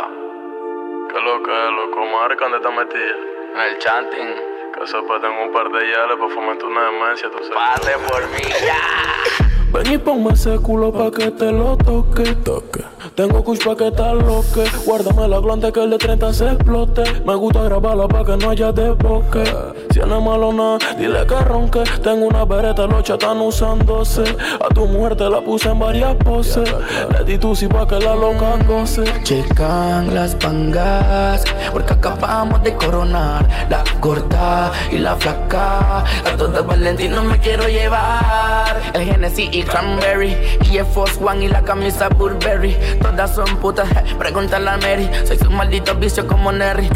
¿Qué 1.10 1.20
lo 1.20 1.44
que 1.44 1.52
es, 1.52 1.72
loco? 1.72 2.06
Marca, 2.06 2.44
¿dónde 2.46 2.58
está 2.58 2.70
metida? 2.72 3.30
en 3.54 3.62
el 3.62 3.80
chanting. 3.80 4.36
Que 4.74 4.88
sepa, 4.88 5.20
tengo 5.20 5.44
un 5.44 5.52
par 5.52 5.70
de 5.72 5.80
yales 5.80 6.18
para 6.18 6.34
fomentar 6.34 6.66
una 6.68 6.86
demencia, 6.86 7.30
tú 7.30 7.40
sabes. 7.40 7.54
Pase 7.56 7.92
por 8.08 8.22
mí, 8.30 8.50
ya. 8.66 9.74
Ven 9.74 9.94
y 9.94 9.98
ponme 9.98 10.34
ese 10.34 10.58
culo 10.60 10.92
pa' 10.94 11.12
que 11.12 11.32
te 11.32 11.52
lo 11.52 11.76
toque. 11.78 12.36
toque. 12.36 12.84
Tengo 13.16 13.44
kush 13.44 13.60
pa' 13.64 13.76
que 13.76 13.92
te 13.92 14.14
loque. 14.14 14.64
Guárdame 14.86 15.28
la 15.28 15.40
glande 15.40 15.72
que 15.72 15.84
el 15.84 15.90
de 15.90 15.98
30 15.98 16.34
se 16.34 16.46
explote. 16.52 17.04
Me 17.26 17.36
gusta 17.36 17.64
grabarla 17.64 18.08
pa' 18.08 18.24
que 18.24 18.38
no 18.38 18.50
haya 18.50 18.72
desboque. 18.72 19.44
Si 19.92 20.00
no 20.00 20.18
es 20.18 20.24
malo 20.24 20.54
nada, 20.54 20.78
dile 20.98 21.26
que 21.26 21.36
ronque. 21.36 21.84
Tengo 22.04 22.28
una 22.28 22.46
bereta, 22.46 22.86
los 22.88 23.10
están 23.10 23.42
usándose. 23.42 24.24
A 24.64 24.74
tu 24.74 24.86
mujer 24.86 25.16
te 25.16 25.30
la 25.30 25.42
puse 25.42 25.70
en 25.70 25.80
varias 25.80 26.16
poses. 26.16 26.74
Le 27.12 27.24
di 27.26 27.38
tu 27.38 27.56
sí 27.56 27.68
pa' 27.68 27.88
que 27.88 28.00
la 28.00 28.16
loca 28.16 28.58
goce. 28.68 29.04
Checan 29.24 30.14
las 30.14 30.36
pangas, 30.36 31.44
porque 31.72 31.94
acabamos 31.94 32.64
de 32.64 32.74
coronar 32.76 33.48
la 33.70 33.84
gorda 34.00 34.72
y 34.92 34.98
la 34.98 35.16
flaca. 35.16 36.00
A 36.00 36.38
todas 36.38 36.66
Valentino 36.66 37.24
me 37.24 37.38
quiero 37.40 37.68
llevar. 37.68 38.80
El 38.94 39.06
Genesis 39.06 39.50
y 39.52 39.64
Cranberry, 39.64 40.36
y 40.72 40.78
el 40.78 40.86
Force 40.86 41.20
One 41.24 41.46
y 41.46 41.48
la 41.48 41.62
camisa 41.62 42.10
Burberry. 42.10 42.76
Todas 43.10 43.36
son 43.36 43.58
putas, 43.58 43.90
pregúntale 44.18 44.70
a 44.70 44.78
Mary. 44.78 45.10
Soy 45.26 45.38
su 45.38 45.50
maldito 45.50 45.96
vicio 45.96 46.28
como 46.28 46.52
Nerry. 46.52 46.90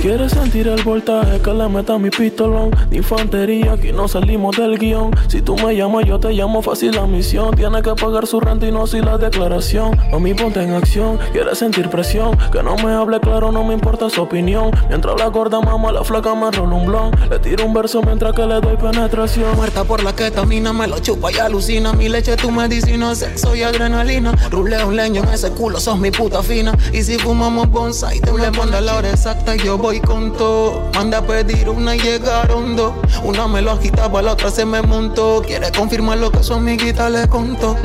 ¿Quieres 0.00 0.32
sentir 0.32 0.66
el 0.66 0.82
voltaje 0.82 1.42
que 1.42 1.52
le 1.52 1.68
meta 1.68 1.98
mi 1.98 2.08
pistolón? 2.08 2.70
De 2.88 2.96
infantería, 2.96 3.74
aquí 3.74 3.92
no 3.92 4.08
salimos 4.08 4.56
del 4.56 4.78
guion. 4.78 5.10
Si 5.28 5.42
tú 5.42 5.56
me 5.56 5.76
llamas, 5.76 6.06
yo 6.06 6.18
te 6.18 6.30
llamo 6.30 6.62
fácil 6.62 6.92
la 6.92 7.06
misión. 7.06 7.54
Tiene 7.54 7.82
que 7.82 7.94
pagar 7.94 8.26
su 8.26 8.40
renta 8.40 8.66
y 8.66 8.72
no 8.72 8.86
si 8.86 9.02
la 9.02 9.18
declaración. 9.18 9.98
Mami, 10.10 10.32
ponte 10.32 10.62
en 10.62 10.72
acción. 10.72 11.18
¿Quieres 11.32 11.58
sentir 11.58 11.90
presión? 11.90 12.34
Que 12.50 12.62
no 12.62 12.76
me 12.76 12.92
hable 12.92 13.20
claro, 13.20 13.52
no 13.52 13.62
me 13.62 13.74
importa 13.74 14.08
su 14.08 14.22
opinión. 14.22 14.70
Mientras 14.88 15.20
la 15.20 15.26
gorda 15.26 15.60
mama, 15.60 15.92
la 15.92 16.02
flaca 16.02 16.34
me 16.34 16.50
rola 16.50 16.76
un 16.76 16.86
blon. 16.86 17.10
Le 17.28 17.38
tiro 17.38 17.66
un 17.66 17.74
verso 17.74 18.00
mientras 18.00 18.32
que 18.32 18.46
le 18.46 18.58
doy 18.58 18.78
penetración. 18.78 19.54
Muerta 19.54 19.84
por 19.84 20.02
la 20.02 20.16
ketamina, 20.16 20.72
me 20.72 20.86
lo 20.86 20.98
chupa 21.00 21.30
y 21.30 21.36
alucina. 21.36 21.92
Mi 21.92 22.08
leche, 22.08 22.36
tu 22.36 22.50
medicina, 22.50 23.14
sexo 23.14 23.54
y 23.54 23.64
adrenalina. 23.64 24.32
Ruleo 24.50 24.88
un 24.88 24.96
leño 24.96 25.22
en 25.24 25.28
ese 25.28 25.50
culo, 25.50 25.78
sos 25.78 25.98
mi 25.98 26.10
puta 26.10 26.42
fina. 26.42 26.72
Y 26.90 27.02
si 27.02 27.18
fumamos 27.18 27.68
bonsai, 27.68 28.18
te 28.20 28.32
le 28.32 28.50
pones 28.50 28.80
la 28.80 28.96
hora 28.96 29.10
exacta 29.10 29.54
y 29.56 29.58
yo 29.58 29.76
voy 29.76 29.89
con 29.98 30.32
todo. 30.34 30.88
Manda 30.94 31.18
a 31.18 31.22
pedir 31.22 31.68
una 31.68 31.96
y 31.96 32.00
llegaron 32.00 32.76
dos. 32.76 32.94
Una 33.24 33.48
me 33.48 33.60
lo 33.60 33.72
agitaba, 33.72 34.22
la 34.22 34.34
otra 34.34 34.50
se 34.50 34.64
me 34.64 34.82
montó. 34.82 35.42
Quiere 35.44 35.72
confirmar 35.72 36.18
lo 36.18 36.30
que 36.30 36.44
su 36.44 36.54
amiguita 36.54 37.10
le 37.10 37.26
contó. 37.26 37.76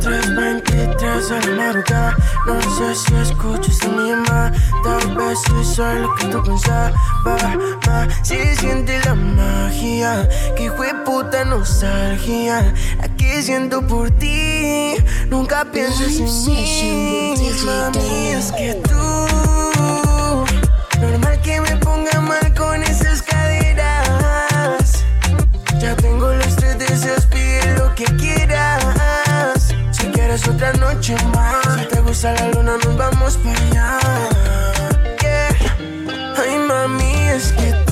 323 0.00 0.96
tres 0.98 1.28
de 1.30 1.40
la 1.40 1.56
madrugada. 1.56 2.16
No 2.46 2.60
sé 2.60 2.94
si 2.94 3.14
escuchas 3.14 3.88
mi 3.88 4.10
llamada. 4.10 4.52
Tal 4.84 5.16
vez 5.16 5.38
soy 5.74 6.00
lo 6.00 6.14
que 6.14 6.26
tú 6.26 6.42
pensabas. 6.44 6.92
Si 8.22 8.36
siente 8.56 9.00
la 9.04 9.14
magia, 9.14 10.28
que 10.56 10.70
fue 10.70 10.94
puta 11.04 11.44
nostalgia. 11.44 12.72
La 12.98 13.08
que 13.16 13.42
siento 13.42 13.84
por 13.86 14.10
ti. 14.12 14.94
Nunca 15.28 15.64
pienses 15.64 16.20
en 16.20 16.52
mí. 16.52 17.34
Mami, 17.64 18.28
es 18.28 18.52
que 18.52 18.74
tú. 18.74 19.43
Normal 21.04 21.38
que 21.42 21.60
me 21.60 21.76
ponga 21.76 22.18
mal 22.20 22.54
con 22.54 22.82
esas 22.82 23.20
caderas. 23.20 25.04
Ya 25.78 25.94
tengo 25.96 26.32
los 26.32 26.56
tres 26.56 26.78
deseos, 26.78 27.26
pide 27.26 27.76
lo 27.76 27.94
que 27.94 28.04
quieras. 28.16 29.74
Si 29.92 30.06
quieres 30.06 30.48
otra 30.48 30.72
noche 30.72 31.14
más, 31.34 31.62
si 31.78 31.86
te 31.88 32.00
gusta 32.00 32.32
la 32.32 32.48
luna, 32.48 32.78
nos 32.82 32.96
vamos 32.96 33.36
para 33.36 33.58
allá. 33.66 33.98
Ay, 36.36 36.58
mami, 36.68 37.28
es 37.28 37.52
que 37.52 37.83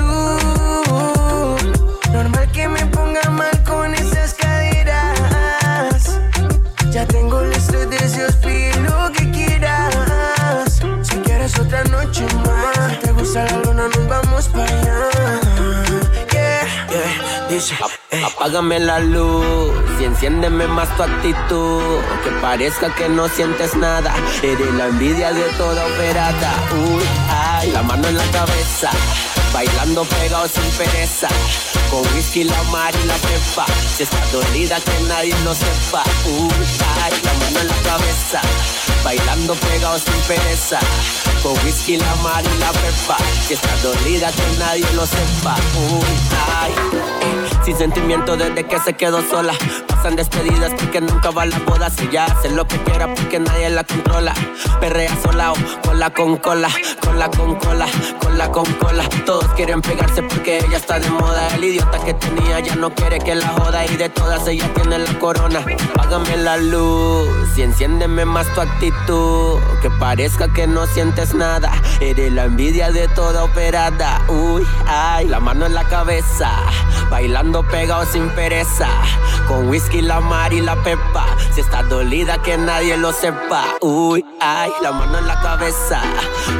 Apágame 18.24 18.80
la 18.80 18.98
luz 18.98 19.72
y 20.00 20.04
enciéndeme 20.04 20.66
más 20.66 20.94
tu 20.96 21.02
actitud. 21.02 22.00
Que 22.24 22.30
parezca 22.40 22.94
que 22.94 23.08
no 23.08 23.28
sientes 23.28 23.74
nada. 23.76 24.14
Eres 24.42 24.72
la 24.74 24.86
envidia 24.88 25.32
de 25.32 25.44
toda 25.58 25.86
operada. 25.86 26.52
Uy, 26.72 27.04
ay, 27.28 27.70
la 27.70 27.82
mano 27.82 28.08
en 28.08 28.16
la 28.16 28.24
cabeza. 28.30 28.90
Bailando 29.52 30.04
pegado 30.04 30.48
sin 30.48 30.64
pereza. 30.78 31.28
Con 31.90 32.00
whisky, 32.14 32.44
la 32.44 32.62
mar 32.64 32.92
y 33.02 33.06
la 33.06 33.14
pepa. 33.14 33.66
Si 33.96 34.02
está 34.02 34.18
dolida, 34.32 34.80
que 34.80 35.04
nadie 35.08 35.34
lo 35.44 35.54
sepa. 35.54 36.02
Uy, 36.26 36.66
ay, 37.02 37.12
la 37.24 37.32
mano 37.34 37.60
en 37.60 37.68
la 37.68 37.76
cabeza. 37.84 38.40
Bailando 39.04 39.54
pegado 39.54 39.98
sin 39.98 40.14
pereza. 40.28 40.78
Con 41.42 41.52
whisky, 41.64 41.96
la 41.96 42.14
mar 42.16 42.44
y 42.44 42.58
la 42.58 42.70
pepa. 42.72 43.16
Si 43.46 43.54
está 43.54 43.76
dolida, 43.82 44.30
que 44.30 44.58
nadie 44.58 44.86
lo 44.94 45.04
sepa. 45.06 45.56
Uy, 45.90 46.04
ay. 46.60 46.72
Sin 47.64 47.76
sentimiento 47.76 48.36
desde 48.36 48.64
que 48.64 48.78
se 48.80 48.92
quedó 48.94 49.22
sola. 49.28 49.54
Pasan 50.02 50.16
despedidas 50.16 50.72
porque 50.76 51.00
nunca 51.00 51.30
va 51.30 51.46
la 51.46 51.60
boda. 51.60 51.88
Si 51.88 52.08
ya 52.10 52.24
hace 52.24 52.50
lo 52.50 52.66
que 52.66 52.76
quiera 52.78 53.14
porque 53.14 53.38
nadie 53.38 53.70
la 53.70 53.84
controla. 53.84 54.34
Perrea 54.80 55.16
sola 55.22 55.52
o 55.52 55.54
cola 55.86 56.10
con 56.10 56.38
cola, 56.38 56.68
cola 57.00 57.30
con 57.30 57.54
cola, 57.54 57.86
cola 58.18 58.50
con 58.50 58.64
cola. 58.64 59.08
Todos 59.24 59.46
quieren 59.52 59.80
pegarse 59.80 60.24
porque 60.24 60.58
ella 60.58 60.76
está 60.76 60.98
de 60.98 61.08
moda. 61.08 61.46
El 61.54 61.62
idiota 61.62 62.02
que 62.04 62.14
tenía 62.14 62.58
ya 62.58 62.74
no 62.74 62.92
quiere 62.92 63.20
que 63.20 63.36
la 63.36 63.46
joda. 63.46 63.86
Y 63.86 63.96
de 63.96 64.08
todas 64.08 64.44
ella 64.48 64.68
tiene 64.74 64.98
la 64.98 65.18
corona. 65.20 65.64
Págame 65.94 66.36
la 66.36 66.56
luz 66.56 67.56
y 67.56 67.62
enciéndeme 67.62 68.24
más 68.24 68.52
tu 68.54 68.60
actitud. 68.60 69.60
Que 69.82 69.90
parezca 70.00 70.52
que 70.52 70.66
no 70.66 70.84
sientes 70.86 71.32
nada. 71.32 71.80
Eres 72.00 72.32
la 72.32 72.46
envidia 72.46 72.90
de 72.90 73.06
toda 73.06 73.44
operada. 73.44 74.20
Uy, 74.26 74.66
ay, 74.84 75.28
la 75.28 75.38
mano 75.38 75.64
en 75.64 75.74
la 75.74 75.84
cabeza. 75.84 76.50
Bailando 77.08 77.62
pegado 77.62 78.04
sin 78.06 78.28
pereza. 78.30 78.88
Con 79.46 79.68
whisky, 79.68 79.91
la 80.00 80.20
mar 80.20 80.52
y 80.52 80.60
la 80.60 80.76
pepa. 80.82 81.26
Si 81.54 81.60
está 81.60 81.82
dolida, 81.82 82.40
que 82.42 82.56
nadie 82.56 82.96
lo 82.96 83.12
sepa. 83.12 83.64
Uy, 83.80 84.24
ay, 84.40 84.70
la 84.80 84.92
mano 84.92 85.18
en 85.18 85.26
la 85.26 85.40
cabeza. 85.40 86.00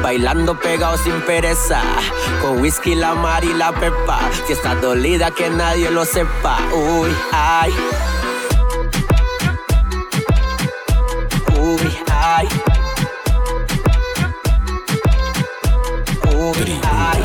Bailando 0.01 0.59
pegado 0.59 0.97
sin 0.97 1.19
pereza. 1.21 1.81
Con 2.41 2.61
whisky, 2.61 2.95
la 2.95 3.15
mar 3.15 3.43
y 3.43 3.53
la 3.53 3.71
pepa. 3.71 4.19
Si 4.45 4.53
está 4.53 4.75
dolida, 4.75 5.31
que 5.31 5.49
nadie 5.49 5.89
lo 5.89 6.05
sepa. 6.05 6.57
Uy, 6.73 7.09
ay. 7.31 7.73
Uy, 11.59 11.97
ay. 12.11 12.47
Uy, 16.35 16.81
ay. 16.91 17.23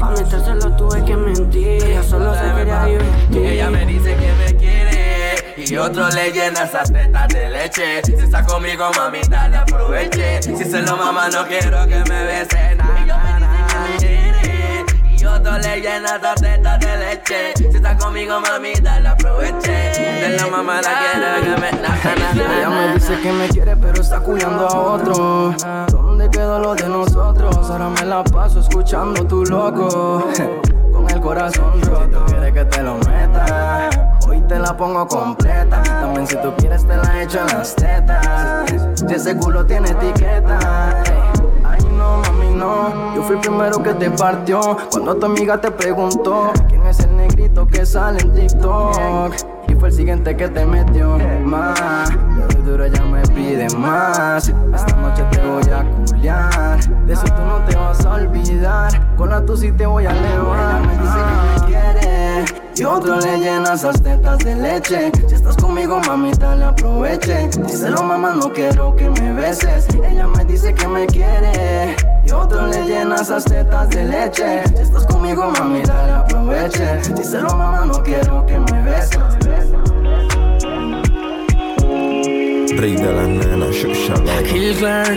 Pa' 0.00 0.10
metérselo 0.10 0.70
tuve 0.76 1.04
que 1.04 1.16
mentir. 1.16 1.84
Ella 1.84 2.02
solo 2.02 2.34
se 2.34 2.40
quería 2.54 2.84
divertir. 2.84 3.46
Ella 3.46 3.70
me 3.70 3.86
y 5.66 5.76
otro 5.76 6.08
le 6.10 6.30
llena 6.30 6.64
esas 6.64 6.92
tetas 6.92 7.28
de 7.28 7.48
leche. 7.48 8.02
Si 8.04 8.12
está 8.12 8.44
conmigo, 8.44 8.90
mamita, 8.96 9.48
le 9.48 9.56
aproveche. 9.56 10.42
Si 10.42 10.64
se 10.64 10.82
lo 10.82 10.96
mama, 10.96 11.28
no 11.28 11.46
quiero 11.46 11.86
que 11.86 11.98
me 12.08 12.24
bese. 12.24 12.74
Na, 12.76 13.06
na, 13.06 13.40
na, 13.40 13.66
quiere. 13.98 14.84
Y 15.16 15.24
otro 15.24 15.56
le 15.58 15.80
llena 15.80 16.16
esas 16.16 16.40
tetas 16.40 16.80
de 16.80 16.96
leche. 16.98 17.52
Si 17.56 17.64
está 17.66 17.96
conmigo, 17.96 18.40
mamita, 18.40 19.00
le 19.00 19.08
aproveche. 19.08 19.72
De 19.72 20.36
la 20.36 20.46
mamá 20.48 20.82
la 20.82 20.90
quiero 21.00 21.56
que 21.56 21.60
me. 21.60 21.82
Na, 21.82 22.56
Ella 22.56 22.70
me 22.70 22.94
dice 22.94 23.20
que 23.20 23.32
me 23.32 23.48
quiere, 23.48 23.76
pero 23.76 24.02
está 24.02 24.20
cuidando 24.20 24.68
a 24.68 24.78
otro. 24.78 25.54
¿Dónde 25.90 26.28
quedó 26.30 26.58
lo 26.58 26.74
de 26.74 26.88
nosotros? 26.88 27.70
Ahora 27.70 27.88
me 27.88 28.04
la 28.04 28.22
paso 28.24 28.60
escuchando 28.60 29.26
tu 29.26 29.44
loco. 29.44 30.28
Con 30.92 31.10
el 31.10 31.20
corazón 31.20 31.80
roto. 31.82 32.24
Quiere 32.26 32.52
que 32.52 32.64
te 32.66 32.82
lo 32.82 32.96
meta. 32.98 34.13
Te 34.48 34.58
la 34.58 34.76
pongo 34.76 35.06
completa. 35.08 35.82
También 35.82 36.26
si 36.26 36.36
tú 36.36 36.52
quieres 36.58 36.86
te 36.86 36.96
la 36.96 37.22
echo 37.22 37.40
en 37.40 37.46
las 37.46 37.74
tetas. 37.74 38.66
Si 38.94 39.14
ese 39.14 39.36
culo 39.36 39.64
tiene 39.64 39.90
etiqueta. 39.90 41.02
Ay 41.64 41.80
no, 41.96 42.18
mami, 42.18 42.54
no. 42.54 43.14
Yo 43.14 43.22
fui 43.22 43.36
el 43.36 43.40
primero 43.40 43.82
que 43.82 43.94
te 43.94 44.10
partió. 44.10 44.76
Cuando 44.90 45.16
tu 45.16 45.26
amiga 45.26 45.58
te 45.58 45.70
preguntó 45.70 46.52
quién 46.68 46.86
es 46.86 47.00
el 47.00 47.16
negrito 47.16 47.66
que 47.66 47.86
sale 47.86 48.20
en 48.20 48.34
TikTok. 48.34 49.34
Y 49.68 49.74
fue 49.76 49.88
el 49.88 49.94
siguiente 49.94 50.36
que 50.36 50.48
te 50.48 50.66
metió 50.66 51.18
más. 51.42 52.10
De 52.48 52.62
duro 52.62 52.86
ya 52.86 53.02
me 53.02 53.22
pide 53.22 53.68
más. 53.76 54.52
Esta 54.74 54.96
noche 54.96 55.24
te 55.30 55.40
voy 55.40 55.64
a 55.70 55.84
culiar. 56.06 56.84
De 57.06 57.12
eso 57.14 57.24
tú 57.24 57.42
no 57.42 57.56
te 57.66 57.76
vas 57.76 58.04
a 58.04 58.14
olvidar. 58.14 59.16
Con 59.16 59.30
la 59.30 59.44
tu 59.44 59.54
te 59.56 59.86
voy 59.86 60.04
a 60.04 60.10
elevar. 60.10 61.73
Y 62.76 62.84
otro 62.84 63.20
le 63.20 63.38
llena 63.38 63.74
esas 63.74 64.02
tetas 64.02 64.38
de 64.38 64.56
leche. 64.56 65.12
Si 65.28 65.34
estás 65.34 65.56
conmigo, 65.56 66.00
mamita, 66.06 66.56
le 66.56 66.64
aproveche. 66.64 67.48
Díselo, 67.66 68.02
mamá, 68.02 68.34
no 68.34 68.52
quiero 68.52 68.96
que 68.96 69.08
me 69.10 69.32
beses. 69.32 69.86
Ella 70.04 70.26
me 70.26 70.44
dice 70.44 70.74
que 70.74 70.88
me 70.88 71.06
quiere. 71.06 71.94
Y 72.26 72.30
otro 72.32 72.66
le 72.66 72.84
llena 72.84 73.16
esas 73.16 73.44
tetas 73.44 73.88
de 73.90 74.04
leche. 74.04 74.64
Si 74.68 74.82
estás 74.82 75.06
conmigo, 75.06 75.52
mamita, 75.58 76.06
le 76.06 76.12
aproveche. 76.12 77.00
Díselo, 77.14 77.48
mamá, 77.56 77.84
no 77.84 78.02
quiero 78.02 78.44
que 78.46 78.58
me 78.58 78.82
beses. 78.82 79.43
Rey 82.76 82.96
de 82.96 83.12
las 83.12 83.28
nenas, 83.28 83.70
Shushala. 83.70 84.42
Kill 84.42 84.76
Clark. 84.76 85.16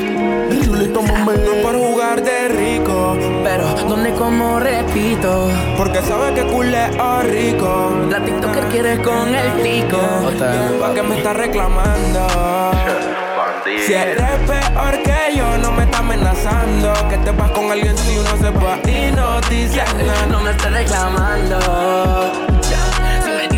Chulito 0.64 1.02
momento 1.02 1.52
para 1.64 1.78
jugar 1.78 2.24
de 2.24 2.48
rico. 2.50 3.18
Pero, 3.44 3.66
¿dónde 3.88 4.12
como 4.14 4.60
repito? 4.60 5.50
Porque 5.76 6.02
sabe 6.02 6.34
que 6.36 6.44
culé 6.44 6.84
a 7.00 7.24
rico. 7.24 7.96
La 8.10 8.24
TikToker 8.24 8.66
quiere 8.66 9.02
con 9.02 9.34
el 9.34 9.52
pico. 9.62 10.00
¿Pa' 10.80 10.94
qué 10.94 11.02
me 11.02 11.18
está 11.18 11.34
reclamando? 11.34 12.28
Si 13.86 13.94
eres 13.94 14.22
peor 14.46 15.04
que 15.04 15.38
yo, 15.38 15.58
no 15.58 15.72
me 15.72 15.84
está 15.84 16.00
amenazando. 16.00 16.94
Que 17.10 17.18
te 17.18 17.32
vas 17.32 17.52
con 17.52 17.72
alguien 17.72 17.98
si 17.98 18.18
uno 18.18 18.38
se 18.38 18.52
va 18.52 18.78
y 18.88 19.12
no 19.16 19.42
dice 19.50 19.84
nada. 20.06 20.26
No 20.30 20.42
me 20.42 20.52
estés 20.52 20.72
reclamando. 20.72 22.57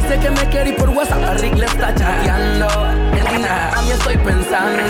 Dice 0.09 0.21
que 0.21 0.31
me 0.31 0.49
quiere 0.49 0.71
y 0.71 0.73
por 0.73 0.89
WhatsApp 0.89 1.23
a 1.23 1.33
Rick 1.35 1.55
le 1.55 1.67
está 1.67 1.93
chateando. 1.93 2.67
En 3.13 3.41
nada, 3.43 3.77
a 3.77 3.81
mí 3.83 3.91
estoy 3.91 4.17
pensando. 4.17 4.81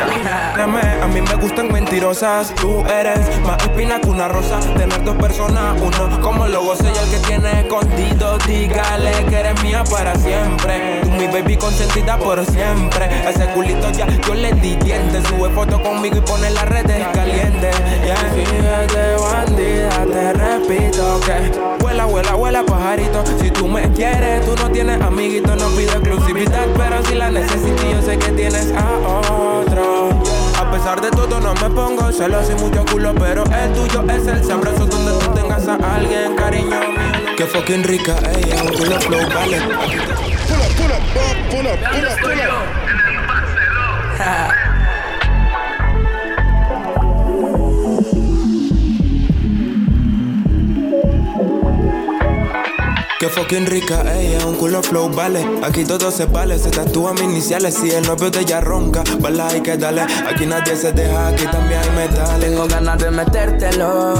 A 0.00 1.06
mí 1.06 1.20
me 1.20 1.34
gustan 1.36 1.72
mentirosas. 1.72 2.54
Tú 2.54 2.84
eres 2.86 3.18
más 3.44 3.62
espina 3.62 4.00
que 4.00 4.08
una 4.08 4.28
rosa. 4.28 4.60
Tener 4.76 5.02
dos 5.04 5.16
personas, 5.16 5.80
uno 5.80 6.20
como 6.20 6.46
lo 6.46 6.62
goce 6.62 6.84
y 6.84 6.98
el 6.98 7.10
que 7.10 7.26
tiene 7.26 7.60
escondido. 7.60 8.38
Dígale 8.46 9.24
que 9.28 9.40
eres 9.40 9.62
mía 9.62 9.82
para 9.90 10.14
siempre. 10.16 11.00
Tú 11.02 11.10
mi 11.10 11.26
baby 11.26 11.56
consentida 11.56 12.18
por 12.18 12.44
siempre. 12.46 13.08
Ese 13.28 13.46
culito 13.48 13.90
ya 13.90 14.06
yo 14.06 14.34
le 14.34 14.52
di 14.54 14.76
dientes. 14.76 15.24
Sube 15.26 15.50
foto 15.50 15.82
conmigo 15.82 16.16
y 16.16 16.20
pone 16.20 16.50
las 16.50 16.68
redes 16.68 17.06
calientes. 17.12 17.76
Yeah. 18.04 18.16
Fíjate, 18.34 19.16
bandida, 19.16 20.06
te 20.06 20.32
repito 20.32 21.20
que 21.20 21.80
vuela, 21.80 22.04
vuela, 22.04 22.34
vuela, 22.34 22.62
pajarito. 22.64 23.24
Si 23.40 23.50
tú 23.50 23.66
me 23.68 23.90
quieres, 23.92 24.44
tú 24.44 24.54
no 24.56 24.70
tienes 24.70 25.00
amiguito, 25.00 25.54
no 25.56 25.68
pido 25.70 25.92
exclusividad, 25.92 26.66
pero 26.76 27.04
si 27.04 27.14
la 27.14 27.30
necesito, 27.30 27.82
yo 27.90 28.02
sé 28.02 28.18
que 28.18 28.32
tienes 28.32 28.72
a 28.72 29.28
otro. 29.28 29.89
A 30.58 30.70
pesar 30.70 31.00
de 31.00 31.10
todo, 31.10 31.40
no 31.40 31.54
me 31.54 31.70
pongo 31.70 32.12
celoso 32.12 32.52
y 32.52 32.54
mucho 32.56 32.84
culo, 32.84 33.14
pero 33.14 33.44
el 33.44 33.72
tuyo 33.72 34.04
es 34.10 34.26
el 34.26 34.44
sabroso 34.44 34.86
donde 34.86 35.24
tú 35.24 35.32
tengas 35.32 35.66
a 35.66 35.76
alguien, 35.96 36.36
cariño 36.36 36.78
mío. 36.78 37.36
Que 37.36 37.44
fucking 37.46 37.84
rica 37.84 38.16
ella, 38.36 38.62
un 38.62 38.72
culo 38.76 39.00
flow, 39.00 39.28
vale. 39.34 39.58
Pull 39.60 40.60
up, 40.60 40.76
pull 40.76 40.90
up, 40.90 41.02
pull 41.50 41.66
up, 41.66 41.78
pull 41.90 42.06
up, 42.06 42.20
pull 42.20 42.40
up. 42.40 42.89
Fucking 53.50 53.66
rica, 53.66 54.04
ella, 54.14 54.46
un 54.46 54.54
culo 54.54 54.80
flow, 54.80 55.10
vale. 55.10 55.44
Aquí 55.64 55.84
todo 55.84 56.12
se 56.12 56.26
vale, 56.26 56.56
se 56.58 56.70
tatúan 56.70 57.14
mis 57.14 57.24
iniciales. 57.24 57.74
Si 57.74 57.90
el 57.90 58.06
novio 58.06 58.30
de 58.30 58.40
ella 58.40 58.60
ronca, 58.60 59.02
vale, 59.18 59.42
hay 59.42 59.60
que 59.60 59.76
darle. 59.76 60.02
Aquí 60.02 60.46
nadie 60.46 60.76
se 60.76 60.92
deja, 60.92 61.28
aquí 61.28 61.44
también 61.46 61.80
hay 61.80 62.08
metal. 62.08 62.40
Tengo 62.40 62.68
ganas 62.68 62.98
de 62.98 63.10
metértelo. 63.10 64.14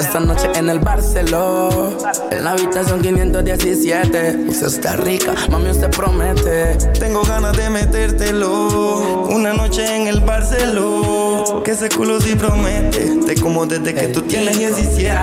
Esta 0.00 0.20
noche 0.20 0.50
en 0.54 0.70
el 0.70 0.78
Barceló. 0.78 1.98
En 2.30 2.44
la 2.44 2.52
habitación 2.52 3.02
517. 3.02 4.46
Usted 4.48 4.66
está 4.66 4.96
rica, 4.96 5.34
mami, 5.50 5.70
usted 5.70 5.90
promete. 5.90 6.76
Tengo 6.98 7.22
ganas 7.24 7.54
de 7.56 7.68
metértelo. 7.68 9.26
Una 9.28 9.52
noche 9.52 9.96
en 9.96 10.06
el 10.06 10.20
Barceló. 10.20 11.62
Que 11.62 11.72
ese 11.72 11.90
culo 11.90 12.20
sí 12.22 12.36
promete. 12.36 13.18
Te 13.26 13.34
como 13.38 13.66
desde 13.66 13.92
que 13.92 14.08
tú 14.08 14.22
tienes 14.22 14.58
17. 14.58 15.20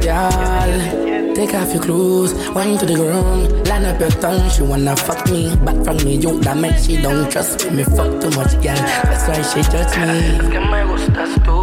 Girl, 0.00 1.05
take 1.36 1.52
off 1.54 1.72
your 1.74 1.82
clothes, 1.82 2.32
wine 2.54 2.78
to 2.78 2.86
the 2.86 2.94
ground, 2.94 3.68
line 3.68 3.84
up 3.84 4.00
your 4.00 4.10
tongue. 4.10 4.48
She 4.48 4.62
wanna 4.62 4.96
fuck 4.96 5.30
me, 5.30 5.54
back 5.56 5.76
from 5.84 5.98
me, 5.98 6.16
you 6.16 6.40
that 6.40 6.56
make 6.56 6.78
she 6.78 6.96
don't 6.96 7.30
trust 7.30 7.70
me. 7.70 7.84
Fuck 7.84 8.20
too 8.20 8.30
much, 8.30 8.54
girl, 8.64 8.80
that's 9.04 9.28
why 9.28 9.42
she 9.42 9.60
judge 9.70 9.96
me. 10.00 10.38
Que 10.50 10.58
me 10.58 10.84
gustas 10.86 11.30
tú, 11.44 11.56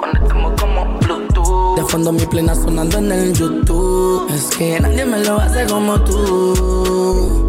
conectamos 0.00 0.58
como 0.58 0.98
Bluetooth. 1.00 1.76
De 1.76 1.84
fondo 1.84 2.10
mi 2.10 2.24
plena 2.24 2.54
sonando 2.54 2.96
en 2.98 3.12
el 3.12 3.34
YouTube. 3.34 4.30
Es 4.30 4.56
que 4.56 4.80
nadie 4.80 5.04
me 5.04 5.22
lo 5.22 5.38
hace 5.38 5.66
como 5.66 6.00
tú. 6.00 7.45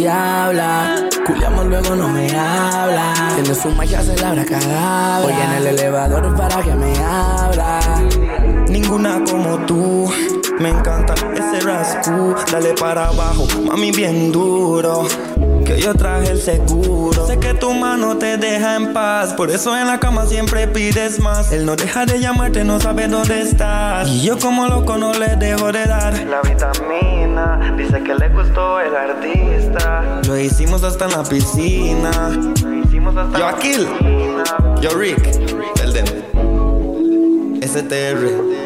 Culiamos 0.00 1.66
luego 1.66 1.94
no 1.94 2.08
me 2.08 2.26
habla. 2.30 3.12
Tiene 3.34 3.54
su 3.54 3.68
magia, 3.72 4.02
se 4.02 4.16
la 4.16 4.44
cada 4.46 5.20
Voy 5.20 5.32
en 5.32 5.52
el 5.52 5.66
elevador 5.66 6.34
para 6.36 6.62
que 6.62 6.74
me 6.74 6.96
abra 7.04 7.80
ninguna 8.70 9.22
como 9.30 9.58
tú. 9.66 10.10
Me 10.58 10.70
encanta 10.70 11.14
ese 11.34 11.60
rascu, 11.60 12.34
dale 12.50 12.72
para 12.74 13.08
abajo, 13.08 13.46
mami 13.66 13.90
bien 13.92 14.32
duro. 14.32 15.06
Que 15.64 15.80
yo 15.80 15.94
traje 15.94 16.30
el 16.30 16.40
seguro. 16.40 17.26
Sé 17.26 17.38
que 17.38 17.54
tu 17.54 17.72
mano 17.72 18.16
te 18.16 18.36
deja 18.36 18.76
en 18.76 18.92
paz, 18.92 19.34
por 19.34 19.50
eso 19.50 19.76
en 19.76 19.86
la 19.86 20.00
cama 20.00 20.26
siempre 20.26 20.66
pides 20.66 21.20
más. 21.20 21.52
Él 21.52 21.66
no 21.66 21.76
deja 21.76 22.06
de 22.06 22.20
llamarte, 22.20 22.64
no 22.64 22.80
sabe 22.80 23.08
dónde 23.08 23.42
estás. 23.42 24.08
Y 24.08 24.22
yo 24.22 24.38
como 24.38 24.66
loco 24.66 24.96
no 24.96 25.12
le 25.12 25.36
dejo 25.36 25.70
de 25.72 25.84
dar 25.86 26.12
la 26.24 26.40
vitamina. 26.42 27.74
Dice 27.76 28.02
que 28.02 28.14
le 28.14 28.28
gustó 28.28 28.80
el 28.80 28.94
artista. 28.94 30.20
Lo 30.26 30.38
hicimos 30.38 30.82
hasta 30.82 31.04
en 31.06 31.10
la 31.12 31.22
piscina. 31.22 32.10
Lo 32.62 32.74
hicimos 32.74 33.16
hasta 33.16 33.38
yo 33.38 33.46
Aquil, 33.46 33.88
yo 34.80 34.90
Rick, 34.90 35.24
el 35.82 35.92
den 35.92 36.06
STR. 37.62 38.59